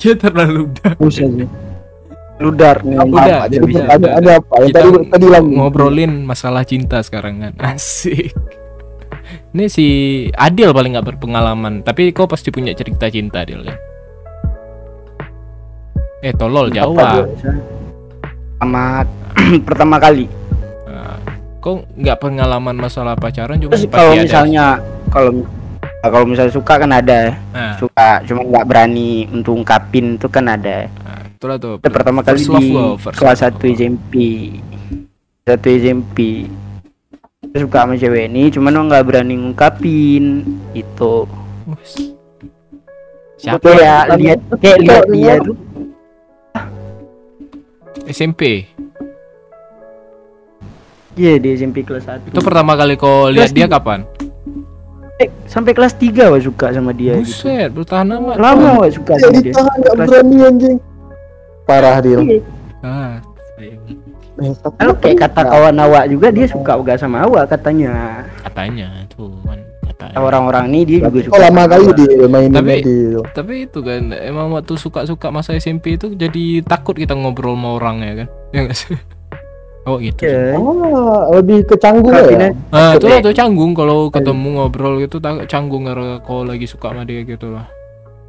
Dia 0.00 0.16
terlalu 0.16 0.72
dark. 0.80 0.96
Buset 0.96 1.28
sih. 1.28 1.48
Ludar 2.40 2.80
nih. 2.80 2.96
Udah, 2.96 3.12
udah, 3.12 3.40
jadi 3.52 3.64
bisa, 3.68 3.84
ada, 3.84 4.00
udah. 4.00 4.12
ada 4.16 4.30
apa? 4.40 4.54
Yang 4.64 4.72
tadi 4.72 4.88
tadi 5.12 5.24
bilang 5.28 5.46
ngobrolin 5.52 6.12
masalah 6.24 6.64
cinta 6.64 7.04
sekarang 7.04 7.44
kan. 7.44 7.52
Asik. 7.76 8.32
Ini 9.52 9.68
si 9.68 9.86
Adil 10.32 10.72
paling 10.72 10.96
nggak 10.96 11.06
berpengalaman, 11.14 11.84
tapi 11.84 12.16
kau 12.16 12.24
pasti 12.24 12.48
punya 12.48 12.72
cerita 12.72 13.12
cinta 13.12 13.44
Adil 13.44 13.60
kan? 13.60 13.76
Eh 16.24 16.32
tolol 16.32 16.72
dia? 16.72 16.88
Sama 18.56 19.04
pertama 19.68 20.00
kali. 20.00 20.24
Nah, 20.88 21.20
kau 21.60 21.84
nggak 21.92 22.18
pengalaman 22.24 22.76
masalah 22.80 23.20
pacaran 23.20 23.60
cuma 23.60 23.76
pasti 23.76 23.88
kalau 23.92 24.16
misalnya 24.16 24.80
kalau 25.12 25.44
kalau 26.08 26.24
misalnya 26.24 26.52
suka 26.52 26.80
kan 26.80 26.90
ada 26.96 27.36
Nah, 27.52 27.76
suka 27.76 28.24
cuma 28.24 28.40
nggak 28.46 28.64
berani 28.64 29.28
untuk 29.28 29.60
ungkapin 29.60 30.16
itu 30.16 30.26
kan 30.32 30.48
ada 30.48 30.88
nah, 31.04 31.20
itulah 31.28 31.56
tuh. 31.60 31.76
Itu 31.76 31.90
pertama 31.92 32.24
kali 32.24 32.40
first 32.40 32.48
di 32.56 32.72
kelas 33.16 33.40
love 33.44 33.60
1 33.60 33.60
lo. 33.60 33.68
SMP 33.68 34.14
satu 35.44 35.66
SMP 35.68 36.18
suka 37.50 37.78
sama 37.82 37.98
cewek 37.98 38.30
ini 38.30 38.48
cuman 38.54 38.70
lo 38.72 38.80
nggak 38.88 39.04
berani 39.04 39.34
ngungkapin 39.36 40.46
itu 40.72 41.26
Wes. 41.68 42.14
Siapa 43.40 43.60
kayak 43.60 44.20
lihat 44.20 44.40
kayak 44.60 44.78
lihat 44.84 45.04
dia 45.12 45.34
tuh 45.40 45.56
SMP? 48.10 48.66
iya 51.18 51.36
di 51.36 51.48
SMP 51.52 51.84
kelas 51.84 52.08
1 52.08 52.32
Itu 52.32 52.40
pertama 52.40 52.78
kali 52.78 52.96
kau 52.96 53.28
lihat 53.28 53.52
dia 53.52 53.68
kapan? 53.68 54.06
Eh, 55.20 55.28
sampai 55.44 55.70
kelas 55.70 55.92
3 55.94 56.26
wah 56.26 56.40
suka 56.40 56.72
sama 56.72 56.90
dia 56.90 57.14
gitu 57.18 57.44
Buset, 57.44 57.68
bertahan 57.70 58.08
lama. 58.08 58.32
lama 58.34 58.68
wah 58.78 58.88
suka 58.88 59.12
Ya 59.14 59.20
sama 59.20 59.32
dia 59.34 59.42
ditahan 59.46 59.74
nggak 59.76 59.94
Kelas- 59.94 60.08
berani 60.08 60.36
anjing. 60.40 60.76
Parah 61.62 61.96
dia. 61.98 62.18
Ah, 62.80 63.12
sayang. 63.54 63.84
Eh, 64.40 64.52
Kalau 64.74 64.94
kayak 64.96 65.18
kata 65.20 65.42
kawan 65.44 65.76
awak 65.78 66.04
juga 66.08 66.28
dia 66.30 66.46
suka 66.46 66.72
juga 66.74 66.96
sama 66.96 67.20
awak 67.20 67.46
katanya 67.46 68.24
katanya 68.40 68.88
tuh 69.06 69.28
kan 69.44 69.60
katanya. 69.84 70.16
orang-orang 70.18 70.64
ini 70.66 70.80
dia 70.88 70.98
juga 71.04 71.20
suka 71.22 71.36
lama 71.38 71.60
sama 71.60 71.70
kali 71.70 71.86
dia 71.94 72.24
mainin 72.26 72.56
Tapi- 72.56 72.80
dia. 72.80 73.20
Tapi 73.30 73.54
itu 73.62 73.78
kan 73.80 74.02
emang 74.16 74.48
waktu 74.50 74.72
suka-suka 74.74 75.28
masa 75.28 75.52
SMP 75.54 75.94
itu 75.94 76.10
jadi 76.10 76.44
takut 76.62 76.96
kita 76.96 77.12
ngobrol 77.12 77.52
sama 77.52 77.76
orang 77.76 77.96
ya 78.00 78.12
kan? 78.16 78.28
Ya 78.50 78.60
nggak 78.64 78.74
sih? 78.74 78.96
Oh 79.88 79.96
gitu. 79.96 80.28
Iya. 80.28 80.60
Ah, 80.60 81.32
lebih 81.32 81.64
ke 81.64 81.74
canggung 81.80 82.12
Kalau 82.12 82.28
ya. 82.28 82.52
ini- 82.52 82.56
Ah, 82.68 82.92
itu 82.94 83.06
lah 83.08 83.18
tuh 83.18 83.32
canggung 83.32 83.72
kalau 83.72 84.12
ketemu 84.12 84.48
ngobrol 84.54 85.00
gitu 85.00 85.16
tak 85.16 85.48
canggung 85.48 85.88
karena 85.88 86.20
kau 86.20 86.44
lagi 86.44 86.68
suka 86.68 86.92
sama 86.92 87.08
dia 87.08 87.24
gitu 87.24 87.48
lah. 87.48 87.64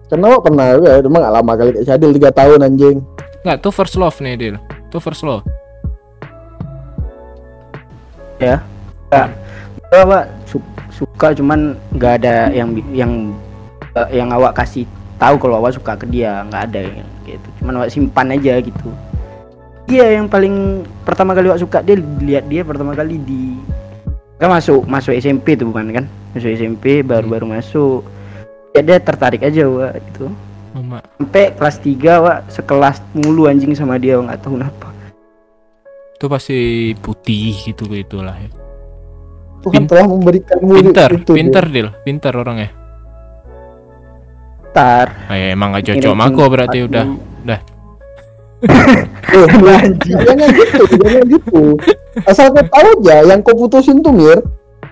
Karena 0.07 0.31
awak 0.31 0.41
pernah 0.47 0.65
ya, 0.75 0.99
cuma 0.99 1.19
nggak 1.19 1.33
lama 1.35 1.51
kali 1.55 1.69
kayak 1.75 1.85
Syadil 1.87 2.11
3 2.11 2.31
tahun 2.31 2.59
anjing. 2.63 2.97
Nggak, 3.43 3.57
tuh 3.59 3.71
first 3.71 3.95
love 3.95 4.15
nih 4.19 4.35
Dil. 4.35 4.55
Tuh 4.87 4.99
first 4.99 5.23
love. 5.23 5.43
awak 9.91 10.23
su- 10.47 10.63
suka 10.89 11.35
cuman 11.35 11.75
nggak 11.93 12.13
ada 12.23 12.47
yang 12.49 12.71
yang 12.89 13.11
eh, 13.91 14.07
yang 14.15 14.31
awak 14.31 14.55
kasih 14.55 14.87
tahu 15.19 15.35
kalau 15.37 15.59
awak 15.59 15.75
suka 15.75 15.93
ke 15.93 16.07
dia 16.07 16.41
nggak 16.47 16.63
ada 16.71 16.79
yang 16.79 17.05
gitu 17.27 17.47
cuman 17.59 17.83
awak 17.83 17.91
simpan 17.91 18.31
aja 18.31 18.57
gitu 18.57 18.87
dia 19.91 20.07
yang 20.07 20.31
paling 20.31 20.55
pertama 21.03 21.35
kali 21.35 21.51
awak 21.51 21.59
suka 21.59 21.83
dia 21.83 21.99
lihat 21.99 22.47
dia 22.47 22.63
pertama 22.63 22.95
kali 22.95 23.19
di 23.19 23.59
kan 24.39 24.47
masuk 24.49 24.87
masuk 24.87 25.11
SMP 25.13 25.53
tuh 25.53 25.67
bukan 25.67 25.91
kan 25.91 26.05
masuk 26.31 26.47
SMP 26.49 27.03
baru-baru 27.03 27.51
masuk 27.51 28.07
ya 28.71 28.79
dia 28.79 28.97
tertarik 28.97 29.43
aja 29.43 29.67
awak 29.67 29.99
gitu 30.07 30.31
Mama. 30.71 31.03
sampai 31.19 31.51
kelas 31.51 31.75
3 31.77 31.91
awak 32.15 32.37
sekelas 32.47 33.03
mulu 33.13 33.45
anjing 33.45 33.75
sama 33.75 33.99
dia 33.99 34.15
nggak 34.15 34.39
tahu 34.39 34.55
kenapa 34.55 34.87
Itu 36.15 36.29
pasti 36.29 36.57
putih 36.95 37.57
gitu 37.65 37.89
gitulah 37.89 38.37
ya. 38.37 38.45
Tuhan 39.61 39.73
Pin- 39.73 39.89
telah 39.89 40.05
memberikanmu 40.05 40.69
Pinter, 40.71 41.09
itu. 41.17 41.33
pinter 41.33 41.65
Dil, 41.65 41.89
pinter 42.05 42.29
orangnya. 42.31 42.69
tar 44.69 45.09
Ah, 45.27 45.35
ya, 45.35 45.51
emang 45.51 45.73
gak 45.73 45.91
cocok 45.91 46.13
sama 46.13 46.23
aku 46.29 46.41
berarti 46.45 46.77
udah. 46.85 47.05
Eh, 47.49 47.59
jangan 49.31 50.49
gitu, 50.53 50.83
jangan 51.01 51.23
gitu. 51.25 51.61
Asal 52.29 52.53
kau 52.53 52.61
tahu 52.61 52.89
aja 53.01 53.15
yang 53.25 53.41
kau 53.41 53.57
putusin 53.57 54.01
tuh 54.01 54.13
Mir. 54.13 54.39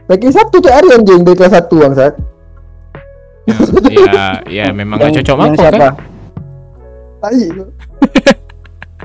Ranking 0.09 0.34
satu 0.34 0.57
tuh 0.57 0.74
Ari 0.74 0.90
anjing 0.90 1.22
dari 1.22 1.38
kelas 1.38 1.53
1 1.53 1.69
bangsat. 1.69 2.13
ya, 3.90 4.41
ya 4.46 4.66
memang 4.74 4.97
gak 4.97 5.13
Yang- 5.13 5.18
cocok 5.22 5.35
yang 5.38 5.56
siapa? 5.58 5.78
kan. 5.78 5.94
Tai. 7.19 7.46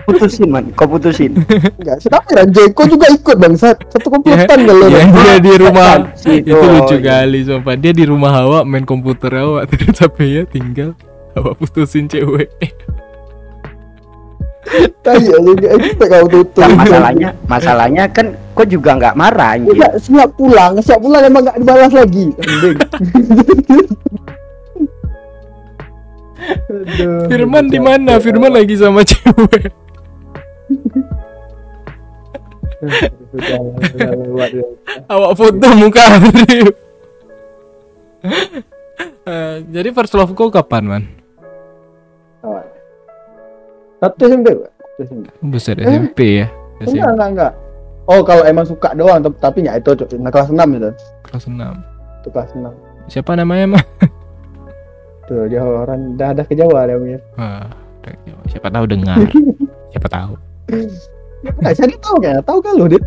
putusin 0.05 0.53
man 0.53 0.69
kau 0.77 0.85
putusin 0.85 1.33
Enggak, 1.81 1.97
siapa 1.97 2.21
anjing? 2.37 2.71
Kau 2.77 2.85
juga 2.85 3.09
ikut 3.09 3.37
bangsat. 3.37 3.77
Satu 3.89 4.13
komplotan 4.13 4.45
Ya, 4.61 4.69
kalian. 4.69 4.91
ya, 4.93 5.05
dia 5.09 5.35
di 5.41 5.53
rumah 5.57 5.93
itu 6.25 6.53
lucu 6.57 6.97
iya. 7.01 7.25
kali 7.25 7.41
sumpah 7.45 7.75
dia 7.77 7.93
di 7.93 8.05
rumah 8.05 8.33
awak 8.37 8.65
main 8.65 8.85
komputer 8.85 9.33
awak 9.33 9.69
terus 9.73 9.97
HP 9.97 10.17
ya 10.29 10.43
tinggal 10.45 10.93
awak 11.35 11.57
putusin 11.57 12.05
cewek 12.05 12.49
Tai 15.05 15.21
anjing. 15.21 15.59
Expect 15.61 16.11
kau 16.11 16.27
tutup. 16.29 16.65
Nah, 16.65 16.73
masalahnya 16.81 17.29
masalahnya 17.45 18.05
kan 18.09 18.33
kok 18.57 18.69
juga 18.69 18.97
nggak 18.97 19.17
marah 19.17 19.61
anjir. 19.61 19.77
Siap, 19.77 19.93
siap 20.01 20.31
pulang, 20.37 20.73
siap 20.81 21.01
pulang 21.01 21.23
emang 21.25 21.45
gak 21.45 21.59
dibalas 21.61 21.93
lagi. 21.93 22.27
Aduh, 26.65 27.25
Firman 27.33 27.73
di 27.73 27.81
mana 27.81 28.21
Firman 28.21 28.53
lagi 28.53 28.77
sama 28.77 29.01
cewek 29.01 29.65
ya. 29.65 29.73
awak 35.09 35.33
foto 35.33 35.69
muka 35.73 36.05
Arif 36.05 36.69
Eh, 39.25 39.57
jadi 39.73 39.89
first 39.97 40.13
love 40.13 40.37
kau 40.37 40.53
kapan 40.53 40.85
man 40.85 41.05
Kawan. 42.45 42.74
Satu 43.99 44.23
SMP, 44.25 44.49
Pak. 44.53 44.71
Satu 44.71 45.01
SMP. 45.05 45.27
besar 45.45 45.75
Eh? 45.79 45.87
SMP 45.87 46.19
ya 46.43 46.47
Enggak, 46.83 46.87
SMP 46.87 47.01
enggak, 47.09 47.29
enggak. 47.31 47.53
Oh, 48.05 48.21
kalau 48.21 48.45
emang 48.45 48.69
suka 48.69 48.93
doang, 48.93 49.25
tapi, 49.41 49.65
ya 49.65 49.81
itu 49.81 49.91
nah, 50.21 50.29
kelas 50.29 50.53
6 50.53 50.61
itu. 50.77 50.91
kelas 51.25 51.45
6 51.49 51.57
Itu 52.21 52.29
kelas 52.29 52.51
6. 52.53 52.69
siapa 53.09 53.33
namanya 53.33 53.77
mah 53.77 53.85
Tuh, 55.29 55.49
dia 55.49 55.65
orang 55.65 56.21
dah 56.21 56.37
dah 56.37 56.45
ke 56.45 56.53
Jawa 56.53 56.85
dia 56.85 57.01
punya. 57.01 57.17
Wah, 57.41 57.65
siapa 58.45 58.69
tahu 58.69 58.85
dengar 58.85 59.17
siapa 59.93 60.09
tahu 60.09 60.37
Enggak, 61.45 61.73
saya 61.77 61.97
tahu 61.97 62.17
kan? 62.21 62.41
Tahu 62.45 62.59
kan 62.61 62.73
lu, 62.77 62.87
Dit? 62.89 63.05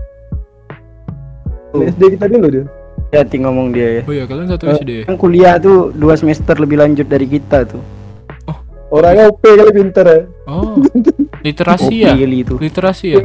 Tuh. 1.74 1.86
SD 1.86 2.18
kita 2.18 2.26
dulu, 2.26 2.48
dia. 2.50 2.66
Hati 3.08 3.38
ngomong 3.40 3.72
dia 3.72 3.88
ya. 3.98 4.02
oh 4.04 4.14
ya 4.14 4.24
kalian 4.26 4.50
satu. 4.50 4.68
SD 4.78 5.06
Kan 5.06 5.16
kuliah 5.16 5.56
tuh 5.58 5.90
dua 5.94 6.18
semester 6.18 6.58
lebih 6.58 6.78
lanjut 6.78 7.06
dari 7.06 7.24
kita 7.24 7.64
tuh. 7.64 7.80
Orangnya 8.88 9.28
OP 9.28 9.44
kali 9.44 9.72
pinter 9.74 10.06
ya. 10.06 10.20
oh 10.48 10.80
literasi 11.46 11.96
ya 12.00 12.16
itu. 12.16 12.56
literasi 12.56 13.08
ya 13.12 13.24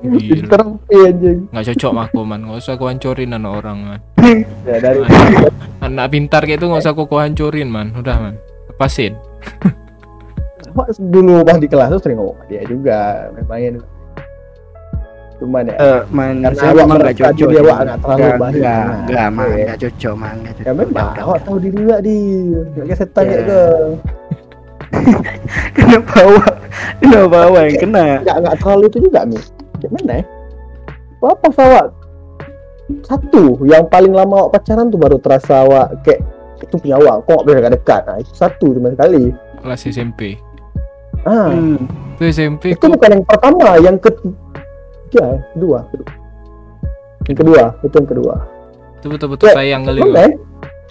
Gila. 0.00 0.32
Pinter 0.34 0.60
OP 0.62 0.88
anjing. 0.92 1.38
nggak 1.48 1.64
cocok 1.72 1.92
aku 2.02 2.20
man 2.22 2.40
nggak 2.42 2.58
usah 2.58 2.72
aku 2.74 2.84
hancurin 2.84 3.32
anak 3.32 3.52
orang 3.54 3.78
man 3.80 4.00
Ya 4.68 4.76
dari 4.78 5.00
anak 5.80 6.06
pintar 6.08 6.42
kayak 6.42 6.56
itu 6.56 6.66
nggak 6.66 6.80
usah 6.80 6.92
aku 6.92 7.04
kau 7.04 7.16
hancurin 7.16 7.68
man 7.68 7.92
udah 7.92 8.16
man 8.18 8.34
lepasin 8.68 9.16
dulu 11.10 11.42
pas 11.42 11.56
di 11.56 11.66
kelas 11.66 11.90
tuh 11.90 12.00
sering 12.00 12.16
ngomong 12.16 12.36
dia 12.46 12.62
juga 12.62 12.98
main 13.42 13.80
cuman 15.36 15.64
ya 15.64 15.74
Eh, 15.74 16.00
man, 16.10 16.44
Karena 16.44 16.52
saya 16.54 16.68
awak 16.70 16.76
memang 16.78 16.88
nggak 16.90 17.00
merasa 17.00 17.24
cocok. 17.24 17.48
dia, 17.48 17.48
ya. 17.50 17.60
awak 17.62 17.78
nggak 17.80 17.98
terlalu 17.98 18.20
Nggak, 18.20 18.36
baik. 18.36 18.52
Nggak, 18.52 18.76
Nah, 18.76 19.00
nggak, 19.00 19.28
man, 19.30 19.46
iya. 19.48 19.64
nggak 19.64 19.78
cocok, 19.80 20.14
man, 20.14 20.34
nggak 20.36 20.52
cocok. 20.52 20.68
ya 20.68 20.72
memang 20.76 21.08
awak 21.18 21.38
tahu 21.40 21.56
diri 21.58 21.76
juga 21.78 21.96
di 21.98 22.16
kayak 22.76 22.98
setan 22.98 23.24
Iya. 23.24 23.58
kayak 25.74 26.02
ke 26.02 26.10
Kenapa 26.10 26.14
awak? 26.26 26.54
Kenapa 26.98 27.36
awak 27.46 27.62
yang 27.70 27.78
kena? 27.78 28.06
nggak 28.26 28.36
nggak 28.42 28.56
terlalu 28.58 28.84
itu 28.90 28.98
juga 29.06 29.20
nih 29.26 29.42
kayak 29.80 29.92
mana 29.96 30.12
ya 30.18 30.24
apa 31.20 31.48
awak 31.60 31.86
satu. 33.06 33.60
Yang 33.68 33.84
paling 33.86 34.10
lama 34.10 34.34
awak 34.46 34.58
pacaran 34.58 34.90
tuh 34.90 34.98
baru 34.98 35.16
terasa 35.22 35.62
awak 35.62 35.94
kayak 36.02 36.24
itu 36.58 36.74
punya 36.80 36.98
awak. 36.98 37.22
Kok 37.28 37.46
bisa 37.46 37.70
dekat 37.70 38.02
nah 38.08 38.16
itu 38.18 38.32
satu 38.34 38.66
cuma 38.74 38.90
sekali. 38.90 39.30
Kelas 39.60 39.84
SMP 39.86 40.40
ah. 41.28 41.52
Hmm. 41.52 41.76
itu 42.16 42.22
SMP 42.32 42.72
itu 42.72 42.80
kok 42.80 42.96
bukan 42.96 43.20
yang 43.20 43.24
pertama 43.28 43.76
yang 43.76 43.96
ketiga 44.00 44.32
ya, 45.12 45.28
kedua 45.52 45.78
kedua 45.84 46.08
yang 47.28 47.36
kedua? 47.36 47.62
Itu 47.84 47.94
yang 48.00 48.08
kedua. 48.08 48.34
Itu 49.00 49.06
betul-betul 49.12 49.46
Ya, 49.52 49.54
sayang 49.56 49.82
kali 49.84 50.00
ya? 50.00 50.26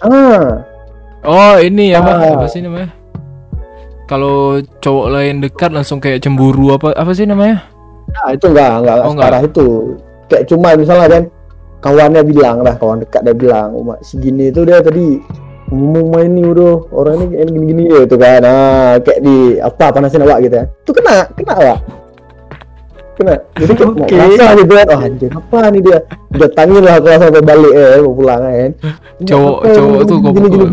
ah. 0.06 0.46
Oh 1.26 1.54
ini 1.58 1.92
apa? 1.92 2.10
Ah. 2.16 2.32
apa 2.38 2.46
sih 2.46 2.62
namanya 2.62 2.94
kalau 4.10 4.58
cowok 4.82 5.06
lain 5.14 5.38
dekat 5.38 5.70
langsung 5.70 6.02
kayak 6.02 6.18
cemburu 6.18 6.74
apa 6.74 6.90
apa 6.98 7.14
sih 7.14 7.30
namanya? 7.30 7.62
Nah, 8.10 8.34
itu 8.34 8.50
enggak, 8.50 8.82
enggak, 8.82 8.96
Oh, 9.06 9.14
separah 9.14 9.42
itu. 9.46 9.66
Kayak 10.26 10.44
cuma 10.50 10.68
misalnya 10.74 11.06
kan 11.06 11.22
kawannya 11.78 12.22
bilang 12.26 12.56
lah, 12.66 12.74
kawan 12.74 13.06
dekat 13.06 13.22
dia 13.22 13.34
bilang, 13.38 13.70
"Oh, 13.78 13.86
segini 14.02 14.50
itu 14.50 14.66
dia 14.66 14.82
tadi 14.82 15.22
ngomong 15.70 16.06
main 16.10 16.30
nih 16.34 16.42
udah 16.50 16.74
orang 16.90 17.14
ini 17.22 17.26
kayak 17.30 17.46
gini-gini 17.54 17.82
ya 17.86 18.00
itu 18.02 18.16
kan. 18.18 18.42
Ah 18.42 18.92
kayak 18.98 19.20
di 19.22 19.36
apa 19.62 19.84
panasin 19.94 20.26
awak 20.26 20.42
gitu 20.42 20.54
ya. 20.58 20.64
Itu 20.66 20.90
kena 20.90 21.14
kena 21.38 21.52
awak. 21.54 21.78
Kena. 23.14 23.34
Jadi 23.54 23.72
kayak 23.78 23.90
okay. 23.94 24.18
rasa 24.18 24.44
gitu 24.58 24.72
kan 24.74 24.86
oh 24.90 25.00
anjir 25.06 25.30
apa 25.30 25.58
nih 25.70 25.80
dia? 25.86 25.98
Datangin 26.34 26.82
lah 26.82 26.96
kalau 26.98 27.18
sampai 27.22 27.42
balik 27.46 27.72
eh 27.78 28.02
mau 28.02 28.14
pulang 28.18 28.40
kan 28.42 28.70
Cowok- 29.22 29.60
cowok 29.70 30.00
tuh 30.02 30.16
kok 30.18 30.32
gini 30.34 30.48
gini 30.50 30.66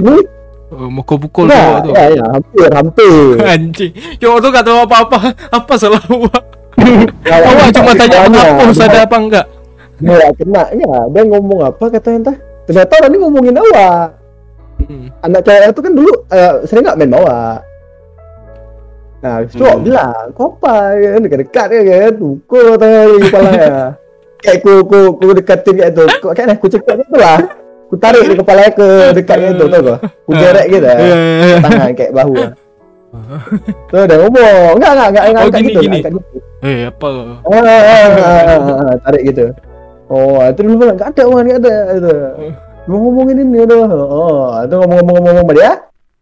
Mau 0.78 1.02
kau 1.02 1.18
pukul 1.18 1.50
ya, 1.50 1.58
cowok 1.58 1.80
tuh. 1.82 1.94
ya 1.94 2.06
ya 2.14 2.26
hampir 2.30 2.70
hampir 2.70 3.34
Anjing. 3.58 3.92
Cowok 4.18 4.38
tuh 4.38 4.50
gak 4.52 4.66
tahu 4.66 4.78
apa-apa. 4.86 5.18
Apa 5.50 5.74
salah 5.76 6.02
awak? 6.06 6.44
Ya, 7.26 7.42
Awak 7.42 7.74
cuma 7.74 7.92
ya, 7.92 8.00
tanya 8.00 8.16
ya, 8.16 8.30
menghapus 8.30 8.78
ya. 8.78 8.86
ada 8.86 9.00
apa 9.04 9.18
enggak? 9.18 9.46
Ya, 9.98 10.28
kena 10.32 10.64
ya 10.72 10.94
dia 11.10 11.22
ngomong 11.26 11.60
apa 11.66 11.86
katanya 11.90 12.18
entah 12.22 12.38
ternyata 12.64 12.94
orang 12.96 13.10
ini 13.10 13.18
ngomongin 13.18 13.58
awak 13.58 14.08
Hmm. 14.78 15.10
anak 15.26 15.42
cewek 15.42 15.74
itu 15.74 15.82
kan 15.82 15.94
dulu 15.98 16.14
eh, 16.30 16.54
sering 16.64 16.86
nggak 16.86 16.98
main 17.02 17.10
bawa 17.10 17.58
nah 19.18 19.42
itu 19.42 19.58
Hmm. 19.58 19.82
bilang 19.82 20.14
kau 20.38 20.54
apa 20.54 20.94
ya 20.94 21.18
dekat-dekat 21.18 21.68
ya 21.74 21.82
kan 22.06 22.14
pukul 22.14 22.66
katanya 22.78 23.00
di 23.10 23.18
kepala 23.26 23.50
ya 23.50 23.78
kayak 24.38 24.58
ku 24.64 24.72
ku 24.86 24.98
ku 25.18 25.34
dekatin 25.34 25.74
kayak 25.74 25.92
itu 25.98 26.04
kok 26.22 26.32
kayaknya 26.38 26.56
ku 26.62 26.68
cekak 26.70 26.96
gitu 27.02 27.16
lah 27.18 27.40
ku 27.88 27.96
tarik 27.96 28.24
di 28.24 28.36
kepala 28.36 28.68
ke 28.70 28.88
dekatnya 29.18 29.50
itu 29.56 29.66
tau 29.66 29.80
gak 29.82 30.00
ku 30.24 30.32
gerek 30.42 30.66
gitu. 30.70 30.86
Ya 30.86 31.56
tangan 31.62 31.92
kayak 31.96 32.12
bahu. 32.12 32.34
Ya. 32.36 32.50
tuh 33.90 34.00
udah 34.04 34.18
ngomong. 34.22 34.72
Enggak 34.78 34.92
enggak 34.92 35.08
enggak 35.10 35.26
enggak 35.26 35.44
Oh, 35.44 35.50
gini, 35.50 35.68
gitu. 35.68 35.80
gini. 35.80 35.98
enggak 35.98 36.12
gitu. 36.12 36.38
Eh, 36.58 36.80
apa? 36.90 37.08
Ah, 37.46 37.62
ah, 37.62 38.08
ah, 38.82 38.94
tarik 39.06 39.22
gitu. 39.26 39.44
Oh 40.08 40.40
itu 40.40 40.60
dulu 40.64 40.76
bilang 40.82 40.96
nggak 40.96 41.10
ada 41.12 41.24
uang 41.28 41.44
nggak 41.44 41.60
ada 41.60 41.76
itu 41.96 42.14
mau 42.88 42.98
ngomongin 43.04 43.44
ini 43.44 43.58
aduh. 43.64 43.84
Oh 43.92 44.48
itu 44.64 44.76
ngomong-ngomong 44.76 45.16
ngomong 45.20 45.36
sama 45.44 45.52
dia. 45.54 45.72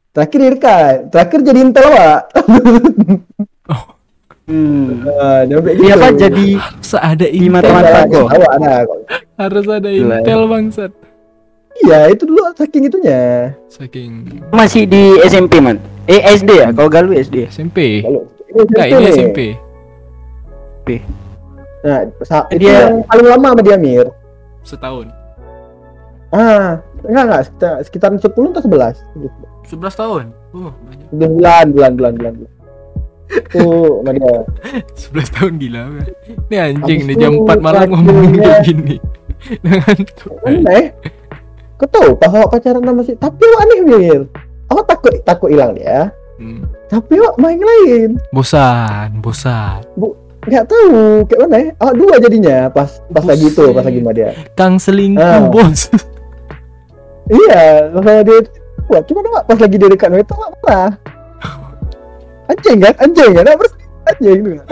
Terakhir 0.09 0.39
dia 0.39 0.51
dekat 0.55 0.95
terakhir 1.11 1.39
jadi 1.43 1.59
intel 1.59 1.85
pak 1.91 2.19
Hmm. 4.45 5.01
Ah, 5.09 5.41
dia 5.41 5.57
Dia 5.57 5.97
apa? 5.97 6.13
Jadi 6.13 6.53
Seada 6.77 7.25
di 7.25 7.49
intel. 7.49 7.65
mata-mata 7.65 8.05
kok. 8.05 8.29
Harus 9.35 9.65
ada 9.65 9.89
intel 9.89 10.41
bangsat. 10.45 10.91
Iya 11.77 12.07
itu 12.07 12.23
dulu 12.23 12.39
saking 12.53 12.85
itunya 12.85 13.51
Saking 13.67 14.11
Masih 14.49 14.83
di 14.83 15.01
SMP 15.23 15.59
man. 15.59 15.75
Eh 16.05 16.21
SD 16.21 16.49
ya? 16.55 16.69
Kalau 16.69 16.87
Galuh 16.87 17.11
SD. 17.11 17.47
SMP. 17.47 17.99
kalau 18.01 18.23
Enggak, 18.47 18.87
ini 18.87 18.95
nih. 19.01 19.11
SMP. 19.11 19.39
nah 21.81 21.99
sa- 22.21 22.47
itu 22.49 22.63
Dia- 22.63 22.87
yang 22.87 23.03
paling 23.03 23.27
lama 23.27 23.47
sama 23.51 23.61
dia 23.61 23.75
Mir 23.75 24.07
Setahun. 24.61 25.07
ah 26.31 26.81
enggak 27.01 27.23
enggak 27.23 27.41
sekitar 27.45 27.73
sekitaran 27.81 28.17
10 28.17 28.31
atau 28.51 28.63
11 28.63 28.97
11 29.65 29.93
tahun. 29.93 30.25
Oh, 30.51 30.69
banyak. 30.79 31.07
Udah 31.11 31.29
bulan 31.31 31.65
bulan 31.67 31.91
bulan 31.93 32.13
bulan 32.15 32.33
bulan. 32.35 32.51
tuh 33.47 33.89
sama 33.97 34.11
dia 34.13 34.33
11 34.95 35.29
tahun 35.31 35.53
gila. 35.57 35.81
Ini 36.47 36.55
anjing 36.55 36.99
Habis 37.01 37.07
nih 37.07 37.15
jam 37.17 37.31
4 37.39 37.59
malam 37.59 37.87
ngomongin 37.87 38.13
terakhirnya- 38.31 38.45
kayak 38.45 38.61
gini. 38.63 38.95
Dengan 39.65 39.97
tuh. 40.15 40.31
aneh 40.43 40.83
tahu 41.83 42.15
pas 42.15 42.31
awak 42.31 42.55
pacaran 42.55 42.79
sama 42.79 43.01
si 43.03 43.13
tapi 43.19 43.43
awak 43.43 43.61
aneh 43.67 43.79
Mir. 43.83 44.21
Awak 44.71 44.85
takut 44.87 45.13
takut 45.27 45.49
hilang 45.51 45.75
dia? 45.75 46.09
Hmm. 46.35 46.67
tapi 46.91 47.15
awak 47.19 47.35
main 47.39 47.59
lain. 47.59 48.09
Bosan, 48.31 49.19
bosan. 49.19 49.83
nggak 50.45 50.65
tahu 50.69 51.25
kayak 51.25 51.39
mana 51.41 51.55
ya 51.57 51.69
awak 51.81 51.95
dua 51.97 52.15
jadinya 52.21 52.57
pas 52.69 53.01
pas 53.09 53.25
lagi 53.25 53.49
itu 53.49 53.65
pas 53.73 53.83
lagi 53.83 53.99
sama 53.99 54.11
dia. 54.13 54.29
Kang 54.53 54.77
selingkuh, 54.77 55.25
Ah. 55.25 55.49
bos. 55.49 55.89
iya 57.33 57.89
pas 57.89 58.03
dia 58.21 58.39
wah 58.85 59.01
cuma 59.03 59.19
awak 59.25 59.43
pas 59.49 59.59
lagi 59.59 59.75
dia 59.75 59.89
dekat 59.89 60.09
itu 60.15 60.33
awak 60.37 60.95
anjing 62.47 62.77
kan? 62.79 62.93
Anjing 63.01 63.31
kan? 63.35 63.45
Bersih 63.57 63.81
anjing. 64.07 64.39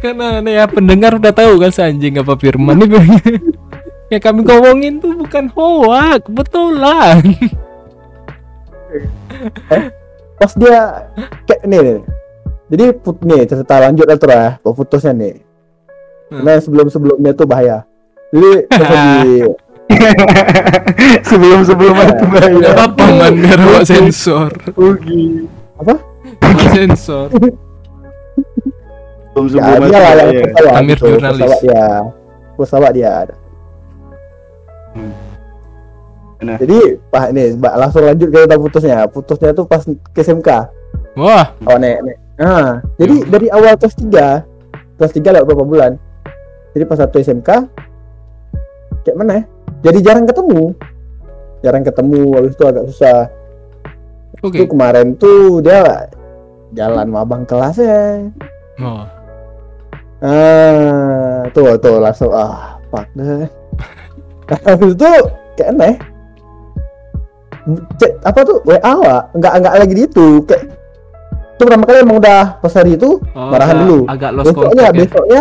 Kan 0.00 0.12
Karena 0.20 0.44
nih 0.44 0.60
ya 0.60 0.64
pendengar 0.68 1.16
udah 1.16 1.32
tahu 1.32 1.56
kan 1.56 1.72
si 1.72 1.80
anjing 1.80 2.20
apa 2.20 2.36
Firman 2.36 2.84
nih 2.84 3.00
yang 4.10 4.20
kami 4.20 4.40
ngomongin 4.42 4.98
tuh 4.98 5.14
bukan 5.14 5.46
hoak, 5.48 6.26
kebetulan. 6.26 7.22
pas 10.34 10.52
dia 10.54 11.06
kayak 11.44 11.62
nih, 11.64 11.78
nih. 11.80 11.98
jadi 12.68 12.84
put 12.92 13.16
nih 13.20 13.44
cerita 13.44 13.76
lanjut 13.78 14.04
lah 14.04 14.16
tuh 14.16 14.28
ya 14.28 14.46
bahwa 14.58 14.74
putusnya 14.74 15.12
nih 15.12 15.36
Hmm. 16.26 16.46
nah 16.46 16.54
sebelum 16.56 16.86
sebelumnya 16.86 17.34
tuh 17.34 17.42
bahaya 17.42 17.82
jadi 18.30 18.62
pas 18.64 18.86
lagi 18.86 19.42
sebelum 21.26 21.66
sebelum 21.66 21.90
itu 21.92 22.14
Gak 22.14 22.30
bahaya. 22.30 22.70
apa-apa 22.70 23.04
man, 23.10 23.34
biar 23.34 23.58
awak 23.58 23.82
sensor. 23.82 24.54
Ugi. 24.78 25.50
apa 25.74 25.98
sensor. 26.70 27.26
Sebelum 29.34 29.46
ya 29.50 29.74
sebelum 29.74 29.90
dia 29.90 29.98
lah 29.98 30.24
yang 30.24 30.38
pesawat 30.46 30.78
Amir 30.78 30.94
gitu, 30.94 31.06
jurnalis. 31.10 31.50
dia 31.60 31.86
pesawat 32.54 32.92
dia 32.94 33.10
ada 33.26 33.34
Hmm. 34.96 35.14
Nah. 36.40 36.56
jadi 36.56 36.96
pak 37.12 37.36
ini 37.36 37.52
Mbak, 37.60 37.74
langsung 37.76 38.02
lanjut 38.08 38.28
ke 38.32 38.38
tentang 38.48 38.62
putusnya. 38.64 39.04
Putusnya 39.12 39.52
tuh 39.52 39.68
pas 39.68 39.84
ke 39.84 40.20
SMK 40.24 40.48
Wah, 41.20 41.52
oh 41.68 41.76
nek 41.76 42.00
nek. 42.00 42.16
Nah 42.40 42.80
jadi 42.96 43.16
Ya. 43.20 43.26
dari 43.28 43.46
awal 43.52 43.76
kelas 43.76 43.96
3 43.98 44.46
kelas 44.96 45.12
3 45.12 45.34
lewat 45.36 45.44
beberapa 45.44 45.66
bulan? 45.68 45.92
Jadi 46.72 46.84
pas 46.88 46.96
satu 46.96 47.20
SMK 47.20 47.50
kayak 49.04 49.16
mana? 49.20 49.32
Ya 49.36 49.44
jadi 49.92 50.00
jarang 50.00 50.24
ketemu. 50.24 50.72
Jarang 51.60 51.84
ketemu 51.84 52.20
habis 52.40 52.56
itu 52.56 52.64
agak 52.64 52.84
susah. 52.88 53.20
Oke. 54.40 54.56
itu 54.56 54.64
kemarin 54.72 55.12
tuh 55.20 55.60
dia 55.60 56.08
jalan 56.72 57.12
sama 57.12 57.20
abang 57.20 57.42
kelasnya. 57.44 58.32
Oh, 58.80 59.04
ah 60.24 61.44
tuh 61.52 61.76
tuh 61.76 62.00
langsung 62.00 62.32
ah 62.32 62.80
fuck 62.88 63.04
deh 63.12 63.44
habis 64.66 64.92
itu 64.98 65.10
kayak 65.58 65.68
aneh. 65.76 65.94
Cek, 68.00 68.12
apa 68.24 68.40
tuh? 68.42 68.58
WA 68.66 68.92
wa 68.96 69.16
nggak 69.36 69.52
nggak 69.62 69.74
lagi 69.78 69.94
di 69.94 70.02
itu. 70.08 70.42
Kayak 70.48 70.80
itu 71.60 71.62
pertama 71.68 71.84
kali 71.84 71.98
emang 72.00 72.18
udah 72.24 72.56
pas 72.56 72.72
hari 72.72 72.96
itu 72.96 73.20
oh, 73.20 73.48
Marahan 73.52 73.76
dulu. 73.84 73.98
Agak 74.08 74.30
lost 74.32 74.48
besoknya 74.48 74.84
contact 74.88 74.96
ya. 74.96 75.00
besoknya 75.04 75.40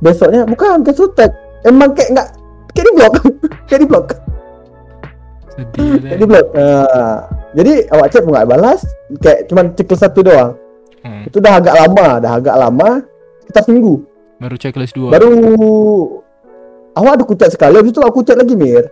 besoknya 0.00 0.40
bukan 0.48 0.78
ke 0.80 0.92
sutek. 0.96 1.30
Emang 1.68 1.92
kayak 1.92 2.08
nggak 2.16 2.28
kayak 2.72 2.86
di 2.88 2.92
blok. 2.96 3.14
Kayak 3.68 3.80
di 3.80 3.88
blok. 3.88 4.06
Sedih 5.54 5.90
kayak 6.00 6.04
deh. 6.04 6.18
di 6.20 6.26
blok. 6.26 6.46
Nah, 6.52 7.16
jadi 7.54 7.72
awak 7.94 8.08
chat 8.12 8.24
nggak 8.26 8.48
balas 8.48 8.80
kayak 9.22 9.40
cuman 9.48 9.64
ciklus 9.76 10.00
satu 10.02 10.20
doang. 10.20 10.52
Hmm, 11.04 11.28
itu 11.28 11.36
udah 11.40 11.60
agak 11.60 11.74
lama 11.76 12.06
udah 12.20 12.32
agak 12.40 12.56
lama. 12.56 12.88
Kita 13.44 13.60
seminggu. 13.62 14.00
Baru 14.40 14.56
checklist 14.58 14.96
2. 14.98 15.12
baru 15.14 15.30
awak 16.94 17.12
ada 17.12 17.24
kucat 17.24 17.48
sekali 17.50 17.74
habis 17.74 17.90
itu 17.90 18.00
aku 18.00 18.20
kucat 18.20 18.36
lagi 18.36 18.54
mir 18.54 18.84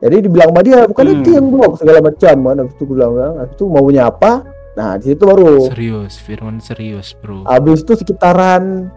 jadi 0.00 0.16
dibilang 0.18 0.48
sama 0.50 0.60
dia 0.60 0.78
bukan 0.84 1.04
Hmm. 1.04 1.16
itu 1.18 1.28
yang 1.30 1.46
blok 1.46 1.72
segala 1.76 1.98
macam 2.00 2.34
kan 2.38 2.56
habis 2.58 2.72
itu 2.72 2.82
aku 2.82 2.92
bilang 2.92 3.12
kan 3.14 3.32
habis 3.38 3.54
itu 3.54 3.64
maunya 3.66 4.02
apa 4.06 4.32
nah 4.70 4.94
di 4.94 5.04
situ 5.08 5.22
baru 5.22 5.66
Serius, 5.66 6.14
Firman 6.16 6.56
serius, 6.58 7.12
Bro. 7.14 7.44
habis 7.44 7.80
itu 7.80 7.92
sekitaran 7.94 8.88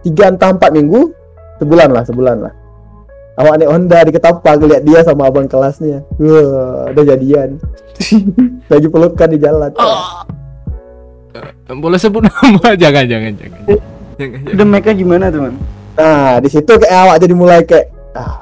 tiga 0.00 0.28
entah 0.28 0.50
empat 0.50 0.70
minggu 0.70 1.14
sebulan 1.56 1.88
lah 1.88 2.02
sebulan 2.02 2.36
lah 2.40 2.52
awak 3.36 3.56
naik 3.56 3.70
Honda 3.70 3.98
di 4.02 4.12
Ketapang 4.12 4.58
lihat 4.60 4.82
dia 4.82 5.00
sama 5.00 5.26
abang 5.26 5.46
kelasnya 5.46 6.02
wah 6.14 6.88
udah 6.88 7.04
jadian 7.06 7.56
lagi 8.70 8.86
pelukan 8.86 9.28
di 9.28 9.38
jalan 9.38 9.70
Eh, 11.68 11.76
Boleh 11.76 11.96
sebut 11.96 12.24
nama? 12.24 12.74
jangan, 12.74 13.04
jangan, 13.12 13.32
jangan. 13.36 13.62
Jangan, 14.18 14.40
jangan. 14.40 14.40
Udah 14.50 14.66
mereka 14.66 14.90
gimana 14.90 15.24
tuh 15.28 15.40
man? 15.40 15.54
Nah 15.98 16.38
di 16.38 16.48
situ 16.48 16.70
kayak 16.78 16.94
awak 16.94 17.16
jadi 17.18 17.34
mulai 17.34 17.60
kayak 17.66 17.90
ah 18.14 18.38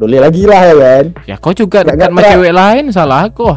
doli 0.00 0.16
lagi 0.16 0.44
lah 0.48 0.60
ya 0.64 0.74
kan 0.76 1.06
Ya 1.28 1.36
kau 1.36 1.52
juga 1.52 1.84
dekat 1.84 2.08
sama 2.08 2.20
cewek 2.24 2.52
lain, 2.56 2.84
salah 2.88 3.28
aku. 3.28 3.52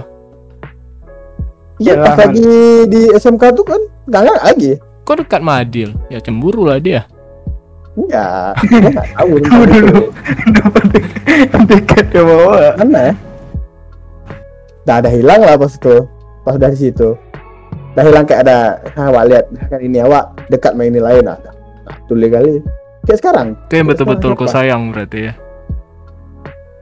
Iya 1.79 2.00
pas 2.03 2.15
lagi 2.19 2.51
di 2.91 3.01
SMK 3.15 3.43
tuh 3.55 3.65
kan 3.65 3.81
nggak 4.07 4.43
lagi. 4.43 4.72
Kau 5.07 5.15
dekat 5.15 5.39
sama 5.39 5.63
Adil. 5.63 5.95
Ya 6.12 6.19
cemburu 6.19 6.67
lah 6.67 6.83
dia. 6.83 7.07
Enggak, 7.93 8.57
dia 8.72 8.89
nggak 8.89 9.07
tahu. 9.13 9.31
Tahu 9.39 9.63
dulu. 9.69 10.00
Dapat 10.57 10.83
dekat 11.69 12.05
ya 12.10 12.22
bawa. 12.25 12.53
Mana? 12.81 13.00
ya? 13.00 13.13
Dah 14.83 14.95
ada 15.00 15.10
hilang 15.13 15.41
lah 15.45 15.55
pas 15.55 15.72
itu, 15.72 15.95
pas 16.43 16.55
dari 16.60 16.75
situ. 16.75 17.15
Dah 17.93 18.03
hilang 18.03 18.25
kayak 18.25 18.50
ada, 18.50 18.57
ah, 18.98 19.13
awak 19.13 19.24
lihat 19.29 19.45
kan 19.69 19.79
ini 19.79 20.01
awak 20.01 20.33
dekat 20.50 20.74
main 20.74 20.89
ini 20.91 21.00
lain 21.00 21.29
ah. 21.29 21.38
Nah, 21.86 21.98
tuli 22.10 22.27
kali. 22.27 22.60
Kayak 23.03 23.19
sekarang. 23.19 23.48
Itu 23.67 23.74
yang 23.75 23.88
betul-betul 23.91 24.31
kau 24.39 24.48
sayang 24.48 24.95
berarti 24.95 25.31
ya. 25.31 25.33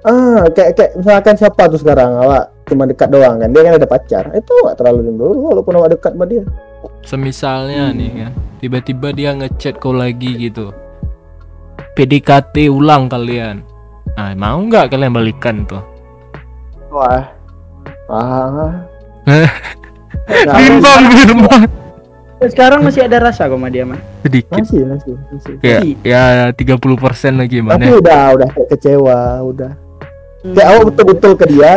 Ah, 0.02 0.50
kayak 0.50 0.74
kayak 0.78 0.92
misalkan 0.98 1.36
siapa 1.38 1.70
tuh 1.70 1.78
sekarang 1.78 2.18
awak 2.18 2.50
cuma 2.66 2.90
dekat 2.90 3.14
doang 3.14 3.38
kan, 3.38 3.50
dia 3.54 3.62
kan 3.62 3.74
ada 3.78 3.86
pacar. 3.86 4.24
Itu 4.34 4.50
nggak 4.66 4.78
terlalu 4.82 5.00
cemburu 5.06 5.38
walaupun 5.54 5.74
awak 5.78 5.94
dekat 5.94 6.18
sama 6.18 6.26
dia. 6.26 6.44
Semisalnya 7.06 7.90
Hmm. 7.90 7.98
nih 7.98 8.12
kan, 8.26 8.32
tiba-tiba 8.58 9.08
dia 9.14 9.30
ngechat 9.38 9.78
kau 9.78 9.94
lagi 9.94 10.38
gitu. 10.42 10.74
PDKT 11.94 12.70
ulang 12.74 13.10
kalian. 13.10 13.62
Nah, 14.18 14.34
mau 14.34 14.58
nggak 14.58 14.90
kalian 14.90 15.14
balikan 15.14 15.70
tuh? 15.70 15.82
Wah. 16.90 17.26
Ah, 18.10 18.84
Bimbang 20.58 21.06
Firman. 21.14 21.81
Sekarang 22.50 22.82
masih 22.82 23.06
ada 23.06 23.18
rasa 23.22 23.46
kok 23.46 23.54
sama 23.54 23.70
dia 23.70 23.86
mah. 23.86 24.02
Sedikit. 24.26 24.50
masih, 24.58 24.82
masih, 24.88 25.14
masih. 25.30 25.54
Ya, 25.62 25.78
Masih. 25.78 25.94
ya 26.02 26.24
30% 26.50 27.38
lagi 27.38 27.58
Tapi 27.62 27.68
mana? 27.68 27.84
udah, 27.94 28.24
udah 28.34 28.50
kayak 28.50 28.70
kecewa, 28.74 29.20
udah. 29.46 29.72
Kayak 30.42 30.68
awak 30.74 30.84
betul-betul 30.90 31.32
ke 31.38 31.46
dia. 31.54 31.74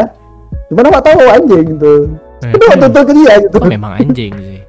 Cuman 0.72 0.84
awak 0.88 1.02
tahu 1.04 1.20
anjing 1.28 1.66
gitu. 1.76 1.94
Eh, 2.40 2.52
Udah 2.56 2.68
betul-betul 2.72 3.04
ke 3.04 3.12
dia 3.20 3.32
gitu. 3.44 3.56
Kok 3.60 3.68
memang 3.68 3.92
anjing 3.92 4.32
sih? 4.32 4.60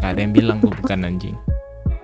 Gak 0.00 0.10
ada 0.16 0.20
yang 0.24 0.32
bilang 0.32 0.56
gue 0.58 0.72
bukan 0.72 0.98
anjing. 1.04 1.36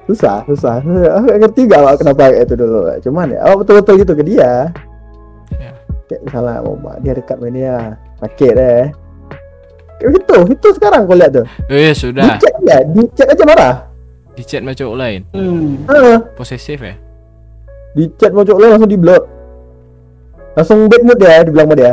Susah, 0.04 0.44
susah. 0.44 0.80
Aku 0.80 0.88
nggak 1.24 1.38
ngerti 1.40 1.60
gak 1.68 1.80
awak 1.80 1.94
kenapa 2.00 2.20
kayak 2.28 2.44
itu 2.48 2.54
dulu. 2.56 2.78
Cuman 3.00 3.26
ya, 3.32 3.38
awak 3.48 3.56
betul-betul 3.64 3.94
gitu 4.00 4.12
ke 4.12 4.24
dia. 4.24 4.52
Ya. 5.56 5.72
Kayak 6.08 6.20
misalnya, 6.24 6.56
mau 6.64 6.76
dia 7.00 7.12
dekat 7.16 7.36
sama 7.40 7.48
dia, 7.48 7.76
sakit 8.20 8.52
deh. 8.52 8.84
Gitu, 9.98 10.36
itu 10.54 10.68
sekarang 10.78 11.10
kau 11.10 11.18
lihat 11.18 11.32
tuh. 11.34 11.46
Eh 11.66 11.90
sudah, 11.90 12.38
chat 12.68 12.82
ya, 12.84 12.86
di 12.86 13.02
chat 13.12 13.26
aja 13.26 13.44
marah. 13.44 13.74
di 14.30 14.42
chat 14.44 14.60
sama 14.60 14.70
cowok 14.70 14.96
lain. 14.96 15.20
Hmm. 15.32 15.88
Ah, 15.88 16.20
Posesif 16.32 16.78
ya? 16.78 16.94
di 17.90 18.04
chat 18.14 18.30
mau 18.30 18.44
cowok 18.44 18.60
lain 18.60 18.70
langsung 18.76 18.92
di 18.92 19.00
blok. 19.00 19.24
Langsung 20.54 20.78
bad 20.86 21.02
mood 21.02 21.18
dia, 21.18 21.40
dibilang 21.40 21.66
sama 21.66 21.74
dia. 21.74 21.92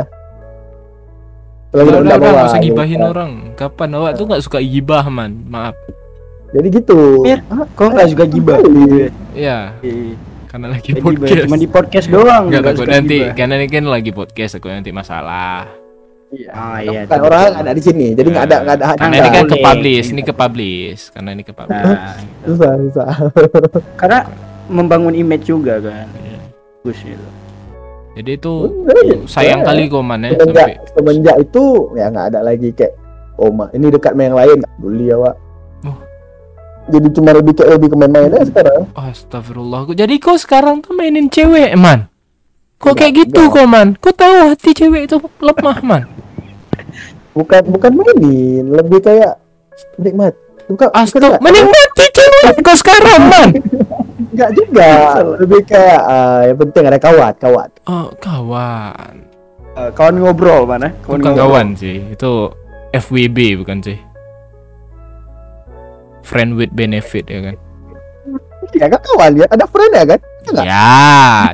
Udah, 1.66 1.82
Lagi 1.82 1.88
udah, 1.88 1.98
udah, 1.98 2.16
bawah, 2.16 2.32
gak 2.32 2.46
usah 2.46 2.58
gitu. 2.58 2.66
gibahin 2.70 3.00
orang. 3.02 3.30
Kapan 3.52 3.88
awak 3.94 4.12
tuh 4.14 4.24
gak 4.26 4.42
suka 4.42 4.58
gibah 4.60 5.04
man? 5.06 5.32
Maaf. 5.46 5.74
Jadi 6.54 6.68
gitu. 6.72 7.20
Mir, 7.20 7.42
kok 7.74 7.90
nggak 7.90 8.08
juga 8.08 8.24
gibah? 8.24 8.56
Kali. 8.62 9.10
Ya, 9.34 9.74
Iya. 9.82 10.14
karena 10.46 10.66
lagi 10.72 10.90
podcast. 10.94 11.42
Cuma 11.44 11.58
di 11.58 11.68
podcast 11.68 12.06
doang. 12.08 12.48
Enggak 12.48 12.60
nggak 12.62 12.74
takut 12.74 12.86
suka 12.86 12.94
nanti, 12.96 13.18
karena 13.34 13.54
ini 13.58 13.66
kan 13.66 13.84
lagi 13.84 14.10
podcast 14.14 14.52
aku 14.56 14.66
nanti 14.70 14.90
masalah. 14.94 15.66
Ah 16.50 16.82
iya. 16.82 17.06
Kan 17.06 17.22
orang 17.22 17.54
ada 17.54 17.70
di 17.70 17.82
sini, 17.82 18.10
jadi 18.12 18.28
nggak 18.28 18.44
ada 18.50 18.56
nggak 18.66 18.76
ada 18.82 18.86
hak 18.90 18.96
Karena 18.98 19.16
ini 19.22 19.28
kan 19.30 19.44
ke 19.46 19.56
publish, 19.62 20.06
ini 20.10 20.22
ke 20.26 20.34
publish, 20.34 21.00
karena 21.14 21.30
ini 21.32 21.42
ke 21.46 21.52
publish. 21.54 21.86
Nah, 21.86 22.18
susah 22.46 22.70
susah. 22.82 23.08
karena 24.00 24.18
membangun 24.76 25.14
image 25.14 25.46
juga 25.46 25.78
kan. 25.78 26.06
Iya. 26.18 26.40
Bagus 26.82 26.98
gitu. 27.06 27.28
Jadi 28.16 28.30
itu 28.32 28.52
sayang 29.28 29.60
kali 29.60 29.92
kok 29.92 30.00
man 30.00 30.24
ya 30.24 30.32
semenjak 30.40 30.48
sampai 30.56 30.88
semenjak 30.96 31.36
itu 31.36 31.64
ya 32.00 32.08
nggak 32.08 32.26
ada 32.32 32.40
lagi 32.40 32.72
kayak 32.72 32.96
oh 33.36 33.52
ma 33.52 33.68
ini 33.76 33.92
dekat 33.92 34.16
sama 34.16 34.22
yang 34.24 34.36
lain 34.40 34.56
nggak 34.64 34.72
peduli 34.80 35.06
awak. 35.12 35.36
Oh. 35.84 35.98
Jadi 36.88 37.08
cuma 37.12 37.30
lebih 37.36 37.52
kayak 37.52 37.70
lebih 37.76 37.88
ke 37.92 37.96
main-main 38.00 38.32
aja 38.32 38.48
sekarang. 38.48 38.82
Astagfirullah. 38.96 39.92
Jadi 39.92 40.14
kok 40.16 40.40
sekarang 40.40 40.80
tuh 40.80 40.96
mainin 40.96 41.28
cewek, 41.28 41.76
man? 41.76 42.08
Kok 42.76 42.84
Enggak, 42.86 42.96
kayak 42.98 43.12
gitu 43.16 43.42
enggak. 43.42 43.56
kok, 43.56 43.66
man? 43.66 43.88
Kok 43.96 44.14
tahu 44.14 44.34
hati 44.46 44.70
cewek 44.70 45.02
itu 45.04 45.16
lemah, 45.38 45.78
man? 45.80 46.02
Bukan 47.32 47.62
bukan 47.68 47.92
mainin, 47.92 48.64
lebih 48.70 49.00
kayak 49.00 49.36
nikmat. 49.96 50.32
Bukan, 50.66 50.88
bukan 50.88 50.88
Astaga, 50.92 51.26
nggak- 51.30 51.42
menikmati 51.42 52.04
cewek 52.10 52.42
kok 52.58 52.76
sekarang, 52.76 53.20
man? 53.26 53.48
nggak 54.34 54.50
juga. 54.52 54.88
Lebih 55.40 55.60
kayak 55.64 56.00
ah, 56.02 56.40
yang 56.44 56.58
penting 56.58 56.84
ada 56.84 56.98
kawat, 56.98 57.34
kawat. 57.38 57.70
Oh, 57.84 58.12
kawan. 58.16 59.14
Eh, 59.72 59.90
kawan 59.92 60.14
ngobrol 60.16 60.64
mana? 60.64 60.92
Bukan 61.00 61.20
ngobrol. 61.22 61.36
kawan 61.38 61.66
sih, 61.72 62.00
itu 62.06 62.30
FWB 62.92 63.38
bukan 63.56 63.80
sih? 63.80 63.96
Friend 66.22 66.52
with 66.52 66.72
benefit 66.72 67.24
ya 67.26 67.40
kan? 67.42 67.56
Ya 68.74 68.86
kan 68.86 69.00
kawan 69.00 69.32
ya, 69.34 69.46
ada 69.46 69.64
friend 69.64 69.92
ya 69.94 70.04
kan? 70.06 70.20
Ya 70.46 70.52
nggak? 70.52 70.64
Ya, 70.64 70.94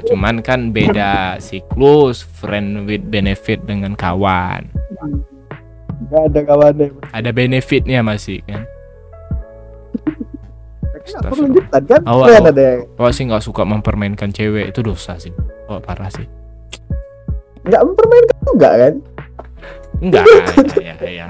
cuman 0.04 0.36
kan 0.44 0.60
beda 0.68 1.12
siklus 1.38 2.20
friend 2.22 2.84
with 2.84 3.00
benefit 3.02 3.64
dengan 3.64 3.96
kawan. 3.96 4.68
Nggak 6.02 6.22
ada 6.28 6.40
kawannya. 6.44 6.88
Ada 7.08 7.30
benefitnya 7.32 8.04
masih 8.04 8.44
kan? 8.44 8.68
Lanjutan 11.02 11.82
kan? 11.88 12.00
Ada 12.04 12.62
yang 12.62 12.80
Awak 12.94 13.12
sih 13.12 13.24
nggak 13.26 13.42
suka 13.42 13.62
mempermainkan 13.64 14.30
cewek 14.30 14.70
itu 14.70 14.80
dosa 14.80 15.16
sih. 15.16 15.32
Oh 15.66 15.80
parah 15.80 16.08
sih. 16.08 16.28
nggak 17.62 17.78
mempermainkan 17.80 18.38
juga 18.44 18.70
kan? 18.74 18.94
Enggak, 20.02 20.24
ya, 20.82 20.94
ya. 20.98 21.28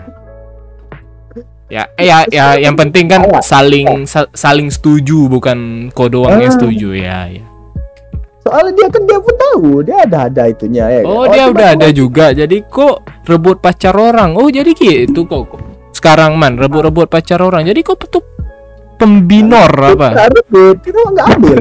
Ya, 1.69 1.83
eh, 1.97 2.05
ya, 2.05 2.25
ya, 2.29 2.45
yang 2.57 2.73
penting 2.73 3.05
kan 3.05 3.21
saling 3.41 4.05
sa- 4.05 4.29
saling 4.33 4.69
setuju 4.69 5.29
bukan 5.29 5.89
kau 5.93 6.09
doang 6.09 6.41
yang 6.41 6.49
Ah. 6.49 6.57
setuju 6.57 6.89
ya, 6.93 7.29
ya. 7.29 7.45
Soalnya 8.43 8.73
dia 8.73 8.87
kan 8.89 9.03
dia 9.05 9.19
pun 9.19 9.35
tahu, 9.37 9.67
dia 9.81 9.97
ada 10.03 10.19
ada 10.27 10.43
itunya 10.45 10.85
ya. 10.85 11.01
kan? 11.01 11.09
Oh, 11.09 11.25
dia 11.25 11.45
cuma- 11.45 11.53
udah 11.55 11.69
ada 11.73 11.89
juga. 11.91 12.27
Jadi 12.33 12.57
kok 12.65 12.97
rebut 13.25 13.57
pacar 13.57 13.95
orang. 13.95 14.35
Oh, 14.35 14.49
jadi 14.49 14.71
gitu 14.73 15.23
kok. 15.23 15.43
kok. 15.49 15.61
Sekarang 15.93 16.35
man 16.35 16.57
rebut-rebut 16.57 17.07
pacar 17.07 17.39
orang. 17.39 17.63
Jadi 17.63 17.81
kok 17.81 18.03
tuh 18.03 18.25
pembinor 18.97 19.71
apa? 19.71 20.09
Nggak 20.13 20.29
rebut, 20.33 20.77
kita 20.81 20.99
nggak 21.09 21.29
ambil. 21.33 21.59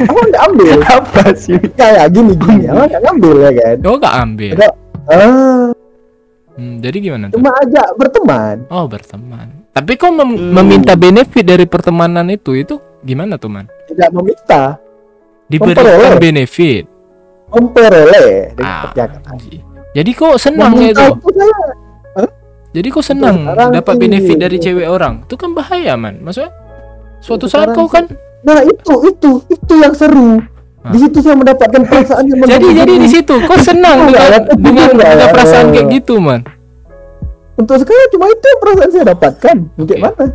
Apa 0.00 0.20
nggak 0.24 0.42
ambil? 0.46 0.76
Apa 0.96 1.22
sih? 1.34 1.58
Kayak 1.74 2.06
gini 2.08 2.32
gini, 2.34 2.64
apa 2.64 2.82
nggak 2.86 3.02
ngambil 3.02 3.34
ya 3.36 3.50
kan? 3.52 3.76
Oh, 3.82 3.96
gak 3.96 4.14
ambil. 4.18 4.52
Ada- 4.54 4.76
Ah, 5.04 5.68
Hmm, 6.54 6.78
jadi 6.78 6.96
gimana 6.98 7.28
tuh? 7.28 7.36
cuma 7.36 7.52
ajak 7.58 7.88
berteman. 7.92 8.56
Oh, 8.70 8.86
berteman. 8.86 9.68
Tapi 9.68 9.92
kok 9.94 10.08
mem- 10.08 10.38
Hmm. 10.38 10.52
meminta 10.54 10.94
benefit 10.94 11.42
dari 11.42 11.66
pertemanan 11.66 12.24
itu 12.30 12.54
itu 12.54 12.74
gimana 13.02 13.34
tuh, 13.34 13.50
Man? 13.50 13.66
Tidak 13.84 14.08
meminta, 14.08 14.78
Diberikan 15.44 15.84
Memperoleh. 15.84 16.18
benefit. 16.18 16.84
memperoleh 17.46 18.50
Ah. 18.58 18.90
Jadi 19.94 20.10
kok 20.10 20.34
senang 20.36 20.74
ya 20.74 20.90
itu? 20.90 21.06
Jadi 22.74 22.88
kok 22.90 23.04
senang 23.04 23.36
dapat 23.46 23.94
benefit 23.94 24.34
dari 24.34 24.58
cewek 24.58 24.84
orang? 24.84 25.22
Itu 25.22 25.36
kan 25.36 25.54
bahaya, 25.54 25.94
Man. 25.94 26.18
Maksudnya 26.18 26.50
suatu 27.20 27.46
saat 27.46 27.70
Sekarang 27.70 27.78
kau 27.78 27.88
kan 27.88 28.04
Nah 28.42 28.60
itu 28.60 28.92
itu 29.06 29.30
itu 29.48 29.74
yang 29.74 29.94
seru. 29.94 30.36
Ah. 30.82 30.92
Di 30.92 30.98
situ 30.98 31.16
saya 31.18 31.32
mendapatkan 31.32 31.80
perasaan 31.80 32.28
yang 32.28 32.44
jadi 32.52 32.68
jadi 32.76 32.94
di 32.98 33.08
situ 33.08 33.34
kau 33.40 33.56
senang 33.56 34.04
dengan 34.10 34.42
tapi 34.42 34.68
dengan 34.68 34.90
perasaan 35.30 35.70
kayak 35.70 35.86
gitu, 35.94 36.18
Man. 36.18 36.44
Untuk 37.54 37.78
sekarang 37.78 38.08
cuma 38.10 38.26
itu 38.26 38.44
yang 38.44 38.60
perasaan 38.60 38.90
saya 38.90 39.04
dapatkan. 39.06 39.56
Mana? 39.96 40.26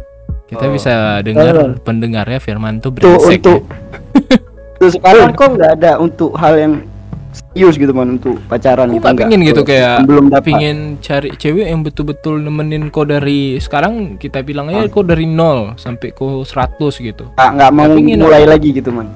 Kita 0.47 0.65
Oh. 0.65 0.71
bisa 0.71 0.93
dengar 1.21 1.53
Oh. 1.53 1.69
pendengarnya 1.77 2.39
Firman 2.39 2.79
tuh 2.79 2.89
brengsek. 2.89 3.43
untuk 3.43 3.61
ya. 3.61 4.39
untuk 4.79 4.95
sekarang 4.95 5.35
kok 5.35 5.49
nggak 5.53 5.71
ada 5.75 5.91
untuk 5.99 6.31
hal 6.39 6.55
yang 6.55 6.73
serius 7.29 7.77
gitu 7.77 7.91
man 7.91 8.17
untuk 8.17 8.39
pacaran 8.47 8.89
gitu 8.89 9.05
nggak 9.05 9.27
pingin 9.27 9.41
gitu 9.45 9.61
kayak 9.61 10.01
belum 10.07 10.33
dapat. 10.33 10.45
pingin 10.47 10.77
cari 10.97 11.29
cewek 11.35 11.67
yang 11.67 11.83
betul-betul 11.83 12.39
nemenin 12.39 12.89
kau 12.89 13.03
dari 13.03 13.59
sekarang 13.59 14.15
kita 14.15 14.41
bilang 14.41 14.71
aja 14.71 14.87
Ah. 14.87 14.89
kau 14.89 15.03
dari 15.03 15.27
nol 15.27 15.75
sampai 15.75 16.09
kau 16.09 16.41
100 16.41 16.97
gitu. 16.97 17.27
nggak 17.35 17.49
nggak 17.53 17.71
mau 17.71 17.85
pingin 17.91 18.17
mulai 18.17 18.47
lagi 18.47 18.69
gitu 18.71 18.89
man. 18.89 19.07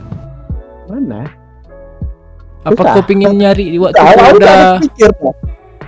Mana? 0.85 1.25
Apa 2.63 2.81
kau 2.95 3.03
pingin 3.03 3.33
nyari 3.33 3.75
waktu 3.75 3.97
Nah, 3.97 4.13
kau 4.13 4.35
udah 4.37 4.59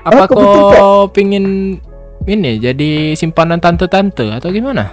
apa 0.05 0.24
kau 0.27 1.08
pingin 1.10 1.77
ini 2.25 2.51
jadi 2.58 3.13
simpanan 3.13 3.62
tante-tante 3.62 4.34
atau 4.34 4.50
gimana? 4.50 4.89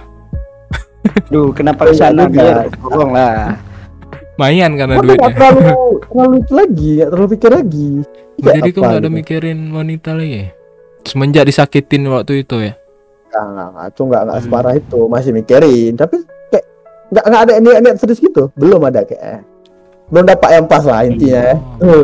Duh, 1.27 1.49
kenapa 1.51 1.83
Oh, 1.83 1.91
ke 1.91 1.97
sana 1.97 2.29
iya 2.29 2.69
tolong 2.77 3.11
lah. 3.11 3.57
Mayan 4.33 4.71
karena 4.73 4.97
nggak 4.97 5.05
duitnya. 5.05 5.31
terlalu 5.31 5.61
terlalu 6.03 6.35
itu 6.35 6.53
lagi, 6.53 6.89
nggak 6.95 7.09
terlalu 7.09 7.29
pikir 7.31 7.49
lagi. 7.51 7.87
Kayak 8.33 8.55
jadi 8.55 8.69
apa 8.69 8.79
nggak 8.79 8.93
ada 8.93 9.01
gitu. 9.03 9.13
mikirin 9.13 9.59
wanita 9.69 10.09
lagi. 10.11 10.41
Semenjak 11.03 11.43
disakitin 11.45 12.03
waktu 12.07 12.33
itu 12.41 12.55
ya. 12.59 12.73
Nggak, 13.29 13.45
nggak, 13.45 13.67
nggak, 13.69 13.85
itu 13.87 14.01
nggak 14.03 14.21
nggak 14.23 14.35
Hmm. 14.35 14.45
separah 14.45 14.73
itu, 14.73 14.99
masih 15.05 15.31
mikirin. 15.31 15.91
Tapi 15.93 16.15
kayak 16.49 16.65
nggak 17.09 17.25
nggak 17.25 17.41
ada 17.41 17.53
niat 17.59 17.79
niat 17.81 17.97
serius 17.97 18.19
gitu, 18.19 18.43
belum 18.53 18.81
ada 18.83 19.01
kayak. 19.01 19.21
eh. 19.21 19.41
Belum 20.09 20.25
dapat 20.25 20.49
yang 20.51 20.65
pas 20.65 20.83
lah 20.83 21.01
intinya. 21.03 21.43
Oh. 21.79 22.01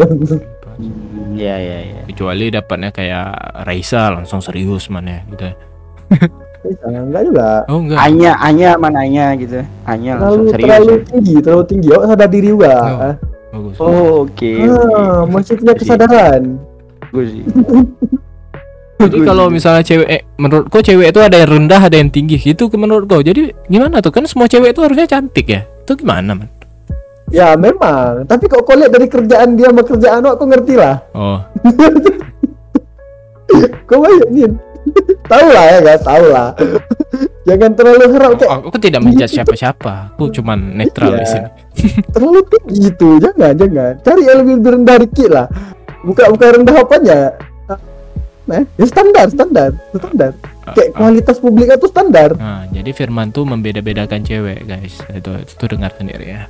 Hmm, 0.79 1.33
ya 1.37 1.55
ya 1.55 1.77
ya. 1.83 2.01
Kecuali 2.05 2.49
dapatnya 2.49 2.89
kayak 2.89 3.27
Raisa 3.63 4.09
langsung 4.09 4.39
serius 4.39 4.85
mana 4.87 5.21
gitu. 5.27 5.49
Enggak 6.83 7.23
juga. 7.23 7.47
Oh 7.71 7.79
enggak. 7.79 7.97
Anya, 8.03 8.31
Anya 8.43 8.69
mana 8.75 8.99
Anya 9.03 9.25
gitu. 9.35 9.63
Anya 9.87 10.11
Terlalu 10.15 10.19
langsung 10.19 10.45
serius. 10.51 10.63
terlalu 10.67 10.91
ya. 10.91 11.03
tinggi, 11.07 11.35
terlalu 11.39 11.63
tinggi. 11.65 11.87
Oh, 11.95 12.05
sadar 12.05 12.29
diri 12.29 12.47
juga. 12.51 12.73
Oh. 12.75 12.99
Ah, 12.99 13.15
Bagus. 13.49 13.75
Oh, 13.81 14.11
oke. 14.27 14.51
ah, 14.61 15.23
oke. 15.23 15.31
masih 15.31 15.53
punya 15.57 15.73
kesadaran. 15.73 16.43
Bagus 17.09 17.27
sih. 17.31 17.43
Jadi 18.99 19.23
kalau 19.23 19.47
misalnya 19.47 19.79
cewek 19.79 20.07
eh, 20.11 20.21
menurut 20.35 20.67
kau 20.67 20.83
cewek 20.83 21.15
itu 21.15 21.23
ada 21.23 21.39
yang 21.39 21.47
rendah, 21.47 21.79
ada 21.79 21.95
yang 21.95 22.11
tinggi 22.11 22.35
gitu 22.35 22.67
menurut 22.75 23.07
kau. 23.07 23.23
Jadi 23.23 23.47
gimana 23.71 24.03
tuh? 24.03 24.11
Kan 24.11 24.27
semua 24.27 24.51
cewek 24.51 24.75
itu 24.75 24.83
harusnya 24.83 25.07
cantik 25.07 25.47
ya. 25.47 25.63
Itu 25.87 25.95
gimana, 25.95 26.35
Man? 26.35 26.51
Ya 27.31 27.55
memang. 27.55 28.27
Tapi 28.27 28.51
kok 28.51 28.67
kau 28.67 28.75
lihat 28.75 28.91
dari 28.91 29.07
kerjaan 29.07 29.55
dia 29.55 29.71
sama 29.71 29.87
kerjaan 29.87 30.19
aku 30.19 30.43
ngerti 30.51 30.73
lah. 30.75 30.99
Oh, 31.15 31.39
Kau 33.89 34.03
bayangin. 34.03 34.59
Tahu 35.25 35.47
lah 35.49 35.63
ya 35.65 35.77
guys, 35.79 36.01
tahu 36.01 36.25
lah. 36.27 36.49
Jangan 37.43 37.71
terlalu 37.73 38.05
harap 38.13 38.31
kayak 38.35 38.51
aku, 38.51 38.65
aku 38.69 38.77
tidak 38.77 39.01
menjudge 39.01 39.33
siapa-siapa. 39.33 39.93
Aku 40.13 40.29
cuman 40.29 40.77
netral 40.77 41.13
di 41.13 41.21
Iya. 41.21 41.27
sini. 41.27 41.49
terlalu 42.13 42.39
tinggi 42.45 42.81
itu. 42.87 43.09
Jangan, 43.17 43.51
jangan. 43.55 43.93
Cari 44.01 44.21
yang 44.23 44.37
lebih 44.39 44.55
rendah 44.61 44.97
dikit 45.01 45.29
lah. 45.29 45.47
Bukan 46.01 46.25
bukan 46.31 46.49
rendah 46.61 46.75
apanya. 46.77 47.19
Nah, 48.45 48.65
ya 48.75 48.85
standar, 48.85 49.29
standar, 49.29 49.69
standar. 49.93 50.31
Kayak 50.69 50.89
Ah, 50.89 50.93
ah. 50.93 50.97
kualitas 50.97 51.37
publiknya 51.37 51.77
tuh 51.77 51.89
standar. 51.89 52.33
Nah, 52.33 52.65
jadi 52.69 52.89
Firman 52.91 53.29
tuh 53.29 53.45
membeda-bedakan 53.45 54.21
cewek, 54.21 54.65
guys. 54.65 54.97
Itu 55.07 55.37
itu 55.37 55.65
dengar 55.65 55.93
sendiri 55.93 56.25
ya. 56.27 56.43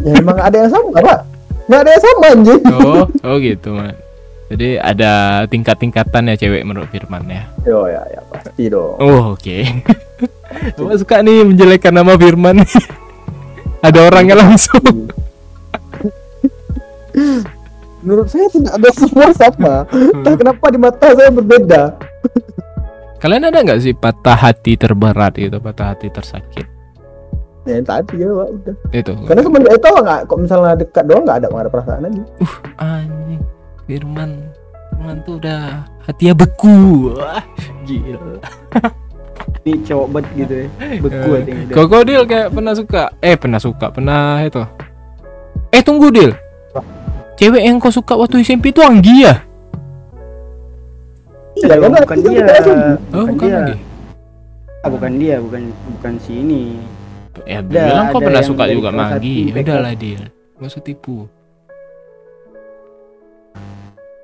Ya 0.00 0.16
emang 0.16 0.40
ada 0.40 0.56
yang 0.56 0.72
sama, 0.72 0.96
Pak. 0.96 1.20
Nggak 1.68 1.80
ada 1.80 1.90
yang 1.90 2.02
sama 2.02 2.24
anjing. 2.26 2.62
Oh, 2.66 3.04
oh 3.28 3.36
gitu, 3.36 3.68
man. 3.70 3.92
Jadi 4.50 4.82
ada 4.82 5.46
tingkat-tingkatan 5.46 6.34
ya 6.34 6.34
cewek 6.34 6.66
menurut 6.66 6.90
Firman 6.90 7.22
ya. 7.30 7.46
Yo 7.62 7.86
ya, 7.86 8.02
ya 8.10 8.18
pasti 8.34 8.66
dong. 8.66 8.98
Oh, 8.98 9.38
oke. 9.38 9.62
Bapak 10.74 10.96
suka 10.98 11.22
nih 11.22 11.46
menjelekkan 11.46 11.94
nama 11.94 12.18
Firman. 12.18 12.58
ada 13.86 13.98
orangnya 14.02 14.42
langsung. 14.42 14.82
Menurut 18.02 18.26
saya 18.26 18.50
tidak 18.50 18.74
ada 18.74 18.90
semua 18.90 19.30
sama. 19.38 19.74
Entah 19.94 20.34
kenapa 20.34 20.66
di 20.72 20.78
mata 20.82 21.06
saya 21.14 21.30
berbeda. 21.30 21.94
Kalian 23.22 23.54
ada 23.54 23.60
nggak 23.62 23.80
sih 23.86 23.94
patah 23.94 24.34
hati 24.34 24.74
terberat 24.74 25.36
gitu, 25.38 25.62
patah 25.62 25.94
hati 25.94 26.10
tersakit? 26.10 26.66
Ya 27.68 27.76
yang 27.76 27.84
tadi 27.84 28.24
ya, 28.24 28.32
Pak, 28.32 28.48
udah. 28.56 28.74
Itu. 28.88 29.12
Karena 29.28 29.40
semenjak 29.44 29.72
itu 29.76 29.88
nggak, 29.92 30.20
kok 30.24 30.38
misalnya 30.40 30.74
dekat 30.80 31.04
doang 31.04 31.28
nggak 31.28 31.38
ada 31.44 31.46
nggak 31.52 31.62
ada 31.68 31.70
perasaan 31.70 32.00
lagi. 32.08 32.22
anjing 32.80 33.42
Firman. 33.84 34.30
Firman 34.90 35.16
tuh 35.22 35.38
udah 35.38 35.84
hatinya 36.04 36.34
beku. 36.36 37.14
Wah, 37.14 37.42
gila. 37.84 38.36
Ini 39.60 39.76
cowok 39.84 40.06
bet 40.10 40.26
gitu 40.34 40.54
ya. 40.54 40.66
Beku 40.98 41.28
Eh, 41.30 41.38
hatinya. 41.38 41.64
Krokodil 41.70 42.22
kayak 42.24 42.48
pernah 42.50 42.72
suka? 42.72 43.02
Eh 43.18 43.34
pernah 43.34 43.60
suka 43.60 43.86
pernah 43.88 44.40
itu. 44.40 44.62
Eh 45.70 45.80
tunggu 45.80 46.08
Dil. 46.08 46.32
Cewek 47.36 47.62
yang 47.62 47.76
kau 47.76 47.88
suka 47.88 48.12
waktu 48.14 48.40
SMP 48.40 48.68
itu 48.68 48.80
Anggi 48.80 49.24
ya? 49.24 49.40
Iya, 51.56 51.66
karena 51.74 51.98
bukan 51.98 52.16
itu 52.16 52.28
dia. 52.30 52.44
oh 53.10 53.24
bukan 53.26 53.46
dia. 53.48 53.58
Anggi 53.58 53.76
Ah, 54.80 54.88
bukan 54.88 55.12
dia, 55.16 55.36
bukan 55.38 55.62
bukan 55.92 56.12
si 56.18 56.32
ini. 56.36 56.80
ya 57.44 57.60
bilang 57.60 58.08
kau 58.10 58.20
pernah 58.20 58.40
suka 58.40 58.64
juga 58.66 58.88
kelas 58.88 58.96
sama 59.00 59.04
Anggi. 59.14 59.36
satu 59.46 59.60
udah 59.60 59.78
lah 59.78 59.92
Dil. 59.94 60.22
Gak 60.56 60.68
usah 60.68 60.82
tipu 60.82 61.16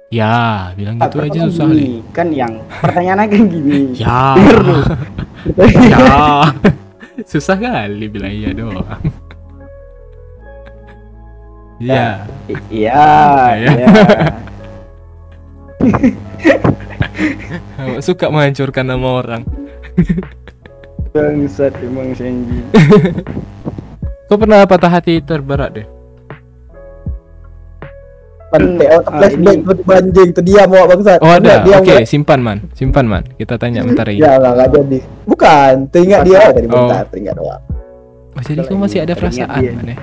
ya 0.09 0.71
bilang 0.73 0.97
gitu 0.99 1.19
aja 1.19 1.41
susah 1.45 1.67
li 1.67 1.99
Kan 2.11 2.31
yang 2.31 2.63
pertanyaannya 2.79 3.27
kan 3.27 3.43
gini. 3.47 3.79
ya 4.03 4.39
ya 5.91 6.07
susah 7.31 7.57
kali 7.57 8.07
bilang 8.07 8.31
iya 8.31 8.51
doang 8.53 8.87
Iya. 11.77 12.25
I- 12.49 12.65
Iya, 12.73 13.05
Iya. 13.53 13.71
iya. 13.77 13.89
Awak 17.77 18.01
suka 18.01 18.33
menghancurkan 18.33 18.89
nama 18.89 19.09
orang. 19.13 19.43
Bangsat 21.13 21.77
emang 21.81 22.17
Senji. 22.17 22.65
Kau 24.27 24.41
pernah 24.41 24.65
patah 24.65 24.89
hati 24.91 25.21
terberat 25.21 25.77
deh? 25.77 25.87
Pandai 28.59 28.89
otak 28.91 29.07
Ah, 29.07 29.19
flashback 29.19 29.57
ini- 29.57 29.93
anjing 29.93 30.31
terdiam 30.33 30.69
awak 30.69 30.87
bangsat. 30.91 31.19
Oh 31.21 31.31
ada. 31.31 31.55
Dia 31.61 31.77
Oke, 31.77 31.93
nggak- 31.93 32.07
simpan 32.07 32.41
man, 32.41 32.59
simpan 32.73 33.05
man. 33.05 33.23
Kita 33.33 33.55
tanya 33.57 33.81
bentar 33.83 34.07
ini. 34.07 34.19
Ya 34.19 34.37
nggak 34.37 34.53
nggak 34.53 34.69
jadi. 34.73 34.99
Bukan, 35.25 35.73
teringat 35.89 36.21
dia 36.23 36.41
tadi 36.49 36.67
Oh. 36.67 36.73
bentar, 36.77 37.05
teringat 37.07 37.35
doang. 37.35 37.63
Oh, 38.33 38.43
jadi 38.43 38.61
kau 38.63 38.77
masih 38.77 38.99
ada 39.01 39.13
perasaan 39.13 39.59
dia. 39.59 39.73
man 39.73 39.87
ya? 39.87 39.97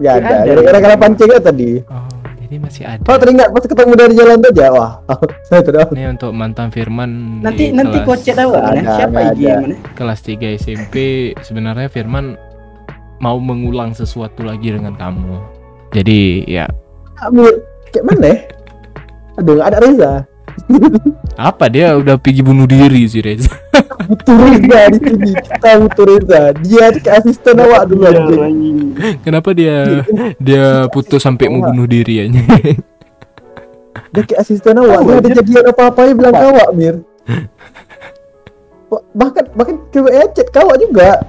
Ya 0.00 0.12
Ya, 0.16 0.32
ada. 0.42 0.60
Gara-gara 0.64 0.96
pancing 0.96 1.28
kan 1.28 1.42
tadi. 1.44 1.70
Oh, 1.84 2.08
jadi 2.40 2.56
masih 2.56 2.82
ada. 2.82 3.02
Oh 3.04 3.16
teringat 3.16 3.48
pas 3.50 3.62
ketemu 3.62 3.92
dari 3.94 4.14
jalan 4.14 4.38
aja. 4.40 4.66
Wah, 4.70 4.92
saya 5.46 5.60
tuh 5.60 5.72
Ini 5.92 6.04
untuk 6.10 6.32
mantan 6.32 6.68
Firman 6.68 7.40
Nanti 7.40 7.68
nanti 7.70 8.00
aku 8.00 8.16
mana? 8.16 8.56
Ada, 8.72 8.80
Siapa. 8.96 9.18
IG 9.30 9.40
mana? 9.46 9.76
kelas 9.92 10.20
3 10.22 10.56
SMP 10.56 10.94
sebenarnya 11.38 11.86
Firman 11.86 12.40
mau 13.18 13.36
mengulang 13.36 13.92
sesuatu 13.92 14.40
lagi 14.40 14.72
dengan 14.72 14.96
kamu. 14.96 15.36
Jadi 15.92 16.48
ya 16.48 16.64
Ambil 17.20 17.52
kayak 17.92 18.06
mana? 18.06 18.26
ya? 18.26 18.36
Aduh 19.40 19.52
nggak 19.58 19.68
ada 19.70 19.78
Reza. 19.80 20.12
apa 21.50 21.72
dia 21.72 21.96
udah 21.96 22.20
pergi 22.20 22.42
bunuh 22.44 22.68
diri 22.68 23.06
sih 23.08 23.22
Reza. 23.24 23.50
Butuh 24.10 24.36
Reza 24.36 24.80
di 24.92 24.98
sini. 24.98 25.30
Kita 25.38 25.70
butuh 25.80 26.04
Reza. 26.06 26.42
Dia 26.60 26.84
tuh 26.92 27.00
kayak 27.00 27.16
asisten 27.22 27.56
awak 27.62 27.82
dulu 27.88 28.04
anjing. 28.06 28.78
Kenapa 29.24 29.50
dia 29.54 30.04
dia 30.38 30.90
putus 30.90 31.22
sampai 31.22 31.48
mau 31.48 31.64
bunuh 31.70 31.86
diri 31.88 32.28
aja? 32.28 32.42
Dia 34.10 34.22
kayak 34.26 34.40
asisten 34.42 34.74
awak. 34.78 35.00
Dia 35.06 35.14
ada 35.22 35.28
jadian 35.38 35.64
apa-apa 35.70 36.00
dia 36.10 36.14
bilang 36.18 36.34
kawak 36.34 36.68
Mir. 36.74 36.96
Bahkan 38.90 39.44
bahkan 39.54 39.76
ceweknya 39.94 40.26
chat 40.34 40.48
kawak 40.50 40.76
juga. 40.82 41.22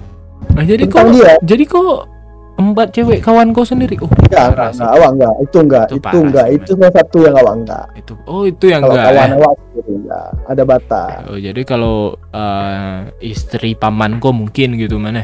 Nah, 0.52 0.66
jadi 0.66 0.84
kok 0.90 1.14
dia. 1.14 1.38
jadi 1.46 1.64
kok 1.64 2.10
empat 2.56 2.88
cewek 2.92 3.20
kawan 3.20 3.52
kau 3.52 3.64
sendiri? 3.64 3.96
Oh, 3.98 4.08
Enggak, 4.08 4.54
enggak, 4.54 4.70
enggak, 4.72 4.92
awak 4.92 5.10
enggak. 5.12 5.34
Itu 5.42 5.58
enggak, 5.60 5.86
Itu 5.86 5.96
itu, 5.98 6.18
enggak. 6.22 6.46
sih, 6.46 6.56
Itu 6.56 6.72
salah 6.76 6.94
satu 6.94 7.18
yang 7.24 7.36
awak 7.36 7.54
enggak. 7.58 7.86
Itu 7.96 8.14
oh 8.24 8.44
itu 8.44 8.66
yang 8.68 8.82
Kalau 8.82 8.94
enggak. 8.94 9.08
kawan 9.10 9.30
ya? 9.30 9.36
awak 9.38 9.54
sendiri 9.58 9.92
enggak. 9.98 10.28
Ada 10.46 10.64
batas. 10.64 11.20
Oh, 11.26 11.40
jadi 11.40 11.62
kalau 11.64 11.96
eh, 12.30 12.98
istri 13.22 13.72
pamanku 13.74 14.30
mungkin 14.32 14.68
gitu 14.76 14.96
mana? 14.98 15.24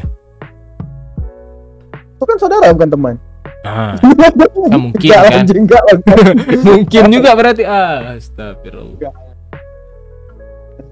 Itu 2.18 2.24
kan 2.26 2.36
saudara 2.36 2.74
bukan 2.74 2.90
teman. 2.90 3.14
Ah, 3.62 3.94
Enggak 4.02 4.78
mungkin, 4.78 5.10
lah, 5.10 5.22
kan? 5.26 5.42
anjing, 5.42 5.60
enggak 5.66 5.82
lah. 5.82 5.96
mungkin 6.68 7.02
juga 7.10 7.30
berarti 7.34 7.62
ah, 7.62 8.14
astagfirullah. 8.14 9.14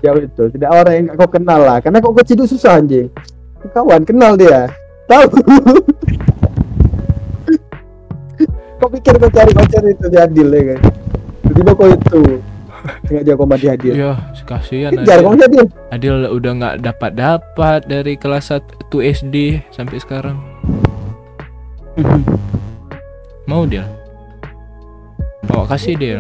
Jauh 0.03 0.21
itu. 0.21 0.43
Tidak 0.53 0.71
orang 0.71 0.95
yang 0.95 1.07
kau 1.17 1.27
kenal 1.27 1.63
lah. 1.63 1.79
Karena 1.81 1.99
kau 1.99 2.13
kecil 2.13 2.45
susah 2.45 2.79
anjing. 2.79 3.09
Kawan 3.71 4.03
kenal 4.03 4.37
dia. 4.37 4.71
Tahu. 5.07 5.27
kau 8.77 8.89
pikir 8.93 9.15
kau 9.17 9.31
cari 9.33 9.53
pacar 9.57 9.83
itu 9.87 10.07
di 10.11 10.19
Adil 10.19 10.49
ya 10.53 10.63
kan? 10.75 10.81
Tiba-tiba 11.47 11.71
kau 11.73 11.89
itu. 11.89 12.21
Sengaja 13.07 13.33
kau 13.35 13.47
mati 13.47 13.67
Adil. 13.71 13.95
Iya, 13.95 14.13
kasihan 14.47 14.93
Adil. 14.99 15.27
Adil. 15.31 15.65
Adil 15.95 16.15
udah 16.31 16.53
nggak 16.59 16.77
dapat 16.83 17.11
dapat 17.15 17.81
dari 17.87 18.19
kelas 18.19 18.51
1 18.51 18.63
SD 18.91 19.63
sampai 19.71 19.97
sekarang. 20.03 20.39
Mau 23.51 23.63
dia? 23.63 23.87
Awak 25.47 25.79
kasih 25.79 25.95
dia. 25.95 26.19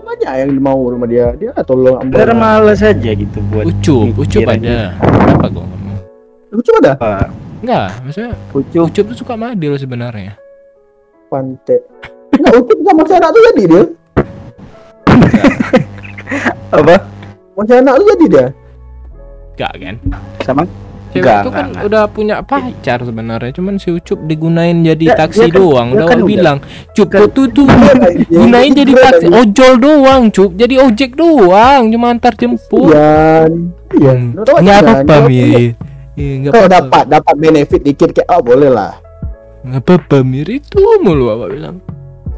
Banyak 0.00 0.32
yang 0.40 0.50
mau 0.64 0.80
sama 0.88 1.04
dia. 1.04 1.36
Dia 1.36 1.52
tolong 1.60 2.00
ambil. 2.00 2.16
Biar 2.16 2.32
males 2.32 2.80
aja 2.80 3.10
gitu 3.12 3.38
buat 3.52 3.68
Ucup, 3.68 4.16
ucup 4.16 4.48
ada. 4.48 4.96
Kenapa 4.96 5.52
kau 5.52 5.62
ngomong? 5.62 6.00
Cuma 6.64 6.78
ada. 6.80 6.92
Apa? 6.96 7.28
Enggak, 7.58 7.88
maksudnya 8.00 8.32
Ucup 8.50 8.82
Ucup 8.86 9.04
tuh 9.08 9.16
suka 9.16 9.32
sama 9.34 9.50
Adil 9.50 9.74
sebenarnya. 9.74 10.32
Pantai. 11.26 11.78
Enggak, 12.30 12.52
Ucup 12.56 12.78
sama 12.80 13.02
si 13.02 13.14
anak 13.14 13.30
tuh 13.30 13.42
jadi 13.44 13.62
dia. 13.64 13.82
apa? 16.70 16.94
Masih 17.54 17.74
anak 17.76 17.94
tuh 17.94 18.06
jadi 18.08 18.26
dia. 18.28 18.46
Enggak 19.52 19.72
kan? 19.76 19.94
Sama? 20.40 20.62
Cewek 21.08 21.24
Enggak, 21.24 21.40
itu 21.40 21.50
kan 21.50 21.64
enggak, 21.66 21.82
udah 21.88 22.02
punya 22.06 22.36
pacar 22.42 23.00
sebenarnya, 23.00 23.48
cuman 23.50 23.74
si 23.74 23.88
Ucup 23.88 24.20
digunain 24.22 24.76
jadi 24.78 25.04
Ya, 25.08 25.16
taksi 25.16 25.40
dia 25.42 25.50
kan- 25.50 25.56
doang. 25.56 25.88
dia 25.88 25.96
Udah 25.96 26.06
kan 26.06 26.18
bilang, 26.22 26.58
Cup 26.92 27.08
kan- 27.08 27.32
tuh 27.32 27.48
tuh 27.48 27.64
Iya, 27.64 28.12
gunain 28.30 28.70
jadi 28.76 28.92
Keren, 28.92 29.04
taksi 29.08 29.26
ojol 29.26 29.72
doang, 29.80 30.22
Cup. 30.28 30.50
Jadi 30.52 30.74
ojek 30.76 31.10
doang, 31.16 31.82
cuma 31.88 32.06
antar 32.08 32.36
jemput. 32.36 32.92
Iya. 32.92 33.48
Iya. 33.90 34.12
Hmm, 34.12 34.24
Menurut 34.30 34.46
awak 34.46 34.60
Nggak 34.60 34.78
gimana? 34.78 34.92
apa-apa, 34.94 35.14
punya- 35.24 35.74
Iya, 36.18 36.32
nggak 36.42 36.52
Kalau 36.58 36.68
dapat 36.68 37.04
dapat 37.06 37.34
benefit 37.38 37.80
dikit 37.86 38.10
kayak 38.10 38.28
oh 38.34 38.42
boleh 38.42 38.66
lah. 38.66 38.98
Nggak 39.62 39.82
apa-apa, 39.86 40.26
Mir. 40.26 40.50
Itu 40.50 40.82
mulu 40.98 41.30
awak 41.30 41.54
bilang. 41.54 41.78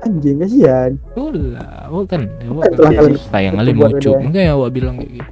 Anjing 0.04 0.36
kasihan. 0.44 1.00
Ulah, 1.16 1.88
awak 1.88 2.12
kan, 2.12 2.28
awak 2.44 2.68
kan 2.76 3.12
sayang 3.32 3.56
kali 3.56 3.72
dia. 3.72 4.16
Makanya 4.20 4.50
awak 4.52 4.70
bilang 4.76 5.00
kayak 5.00 5.12
gitu. 5.16 5.30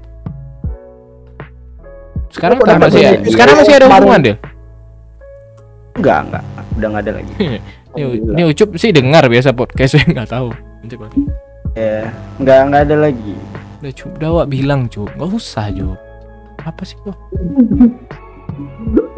Sekarang 2.28 2.56
kan 2.60 2.76
masih 2.80 3.00
benefit? 3.04 3.32
sekarang 3.32 3.54
masih 3.60 3.72
ada 3.76 3.86
hubungan, 3.88 4.20
Del? 4.20 4.36
Enggak, 5.96 6.18
enggak. 6.28 6.44
Udah 6.76 6.88
enggak 6.88 7.04
ada 7.04 7.12
lagi. 7.20 7.32
Ini, 7.98 8.20
ini 8.20 8.42
Ucup 8.44 8.76
sih 8.76 8.92
dengar 8.92 9.26
biasa 9.26 9.56
podcast 9.56 9.90
saya 9.96 10.04
nggak 10.06 10.28
tahu. 10.28 10.52
Nanti 10.84 10.94
Bang. 10.94 11.10
Ya, 11.72 12.12
enggak 12.36 12.58
enggak 12.68 12.82
ada 12.84 12.96
lagi. 13.08 13.34
Udah 13.80 13.92
Cup, 13.96 14.10
udah 14.20 14.28
awak 14.28 14.46
bilang 14.52 14.80
Cup, 14.86 15.08
nggak 15.16 15.30
usah 15.32 15.72
Cup. 15.72 15.98
Apa 16.62 16.82
sih 16.84 17.00
kok? 17.00 17.16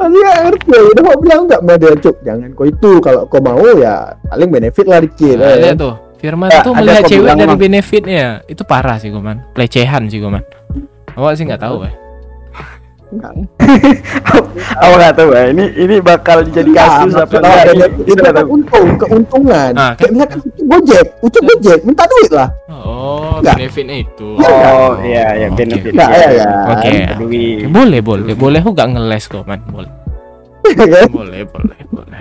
Masih 0.00 0.18
nggak 0.20 0.38
ngerti 0.48 0.66
ya. 0.72 0.80
Udah 0.80 1.02
mau 1.04 1.16
bilang 1.20 1.40
enggak 1.46 1.60
sama 1.60 1.74
dia 1.76 1.94
cuk. 2.00 2.16
Jangan 2.24 2.48
kau 2.56 2.66
itu 2.66 2.90
kalau 3.04 3.22
kau 3.28 3.40
mau 3.44 3.64
ya 3.76 3.94
paling 4.26 4.50
benefit 4.50 4.86
lah 4.88 4.98
dikit. 5.04 5.36
Nah, 5.36 5.56
lihat 5.60 5.76
tuh, 5.76 5.94
Firman 6.20 6.48
Ya, 6.48 6.60
tuh 6.64 6.72
melihat 6.76 7.04
cewek 7.04 7.32
dari 7.36 7.56
benefitnya. 7.56 8.24
Itu 8.48 8.62
parah 8.64 8.96
sih, 9.00 9.12
Goman. 9.12 9.44
Pelecehan 9.52 10.08
sih, 10.08 10.20
Goman. 10.20 10.44
Awak 11.16 11.32
sih 11.36 11.44
nggak 11.44 11.62
tahu, 11.62 11.84
eh. 11.84 11.94
Enggak. 13.10 13.32
Aku 14.80 14.94
nggak 14.94 15.14
tahu 15.14 15.28
ya. 15.30 15.42
Ini 15.50 15.64
ini 15.76 15.96
bakal 15.98 16.46
jadi 16.46 16.70
kasus 16.70 17.12
Nah, 17.12 17.24
apa 17.24 17.34
enggak? 17.36 17.50
Ini, 17.50 17.72
benefit 17.72 17.90
ini 17.96 18.06
itu 18.06 18.20
nggak 18.20 18.34
kan 18.34 18.46
untung, 18.46 18.86
keuntungan. 18.96 19.72
Ah, 19.74 19.90
kan- 19.90 19.96
Kayak 19.96 20.10
misalkan 20.12 20.38
Ucup 20.40 20.64
Gojek, 20.64 21.06
Ucup 21.20 21.42
Gojek 21.44 21.78
minta 21.82 22.04
duit 22.06 22.30
lah. 22.30 22.48
Oh, 22.70 23.38
Enggak. 23.38 23.54
benefitnya 23.58 23.96
itu. 23.98 24.28
Oh 24.36 24.90
iya 25.00 25.26
ya 25.36 25.46
Oke. 25.48 25.56
benefit. 25.58 25.90
Enggak, 25.90 26.08
ya, 26.08 26.28
ya, 26.30 26.44
kan? 26.46 26.70
Oke. 26.70 26.90
Duit. 27.18 27.58
Oke, 27.58 27.68
Boleh, 27.68 28.00
boleh, 28.00 28.34
boleh. 28.34 28.58
Aku 28.60 28.70
gak 28.72 28.88
ngeles 28.88 29.24
kok, 29.26 29.42
man. 29.44 29.60
Boleh. 29.66 29.90
Iya 30.62 30.84
kan? 30.86 31.08
Boleh, 31.10 31.42
boleh, 31.44 31.78
boleh. 31.88 32.18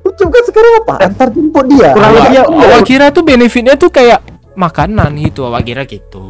Ucup 0.00 0.28
kan 0.30 0.42
sekarang 0.46 0.72
apa? 0.80 0.94
Antar 1.02 1.28
jemput 1.28 1.64
dia. 1.68 1.90
Kurang 1.92 2.12
lebih 2.14 2.32
ya, 2.32 2.42
awak 2.46 2.80
kira 2.82 3.06
tuh 3.10 3.22
benefitnya 3.22 3.74
tuh 3.74 3.90
kayak 3.90 4.24
makanan 4.54 5.10
gitu, 5.18 5.44
awak 5.44 5.62
kira 5.62 5.82
gitu. 5.84 6.22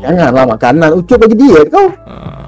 Janganlah 0.00 0.46
makanan, 0.48 0.88
Ucup 0.94 1.18
bagi 1.18 1.36
diet 1.36 1.68
kau. 1.68 1.90
Ah, 2.06 2.41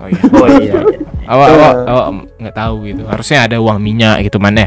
oh 0.00 0.08
iya. 0.08 0.22
Oh 0.32 0.46
iya. 0.48 0.58
iya. 0.58 0.80
awak, 1.32 1.46
Eh. 1.46 1.54
awak, 1.54 1.74
awak 1.86 2.06
nggak 2.36 2.56
tahu 2.56 2.74
gitu. 2.84 3.02
Harusnya 3.04 3.38
ada 3.44 3.56
uang 3.56 3.78
minyak 3.78 4.16
gitu 4.22 4.36
mana? 4.36 4.66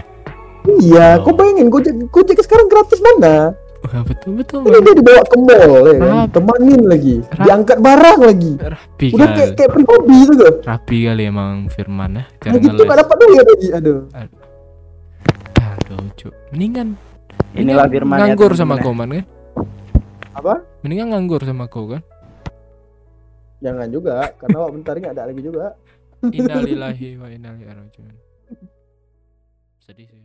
Iya, 0.64 1.20
Oh. 1.20 1.28
kau 1.28 1.34
bayangin 1.34 1.68
Gojek 1.68 1.92
Gojek 2.08 2.40
sekarang 2.40 2.68
gratis 2.68 3.02
mana? 3.02 3.52
Wah, 3.84 4.00
betul 4.02 4.40
betul. 4.40 4.64
Ini 4.64 4.80
dia 4.80 4.96
dibawa 4.96 5.22
ke 5.22 5.36
mall 5.36 5.74
ya 5.84 5.94
kan? 6.00 6.32
Temanin 6.32 6.82
lagi, 6.88 7.16
Rap- 7.20 7.44
diangkat 7.44 7.78
barang 7.78 8.20
lagi. 8.24 8.52
Rapi 8.56 9.08
Udah 9.12 9.28
kali. 9.28 9.36
kayak 9.36 9.50
kayak 9.54 9.72
pribadi 9.72 10.16
itu 10.18 10.34
tuh. 10.34 10.54
Rapi 10.64 10.98
kali 11.04 11.24
emang 11.28 11.68
Firman 11.68 12.12
ya. 12.14 12.24
Nah 12.24 12.24
Jangan 12.40 12.62
gitu 12.62 12.72
gak 12.72 12.88
ngeles. 12.88 13.02
dapat 13.04 13.16
duit 13.20 13.44
lagi. 13.44 13.68
Aduh. 13.74 14.00
Aduh, 15.54 16.00
cuk. 16.16 16.34
Mendingan 16.50 16.88
Inilah 17.54 17.86
Firman 17.86 18.16
ya, 18.16 18.22
nganggur 18.26 18.52
sama 18.56 18.80
kau 18.80 18.96
man 18.96 19.10
kan? 19.12 19.26
Apa? 20.34 20.54
Mendingan 20.82 21.08
nganggur 21.12 21.42
sama 21.44 21.68
kau 21.68 21.86
kan? 21.88 22.02
Jangan 23.64 23.88
juga, 23.88 24.28
karena 24.36 24.56
awak 24.60 24.72
bentar 24.76 24.94
ini 25.00 25.08
ada 25.08 25.24
lagi 25.24 25.40
juga. 25.40 25.72
Innalillahi 26.24 27.16
wa 27.16 27.28
inna 27.32 27.56
ilaihi 27.56 27.80
rajiun. 27.80 28.16
Sedih 29.80 30.08
sih. 30.08 30.23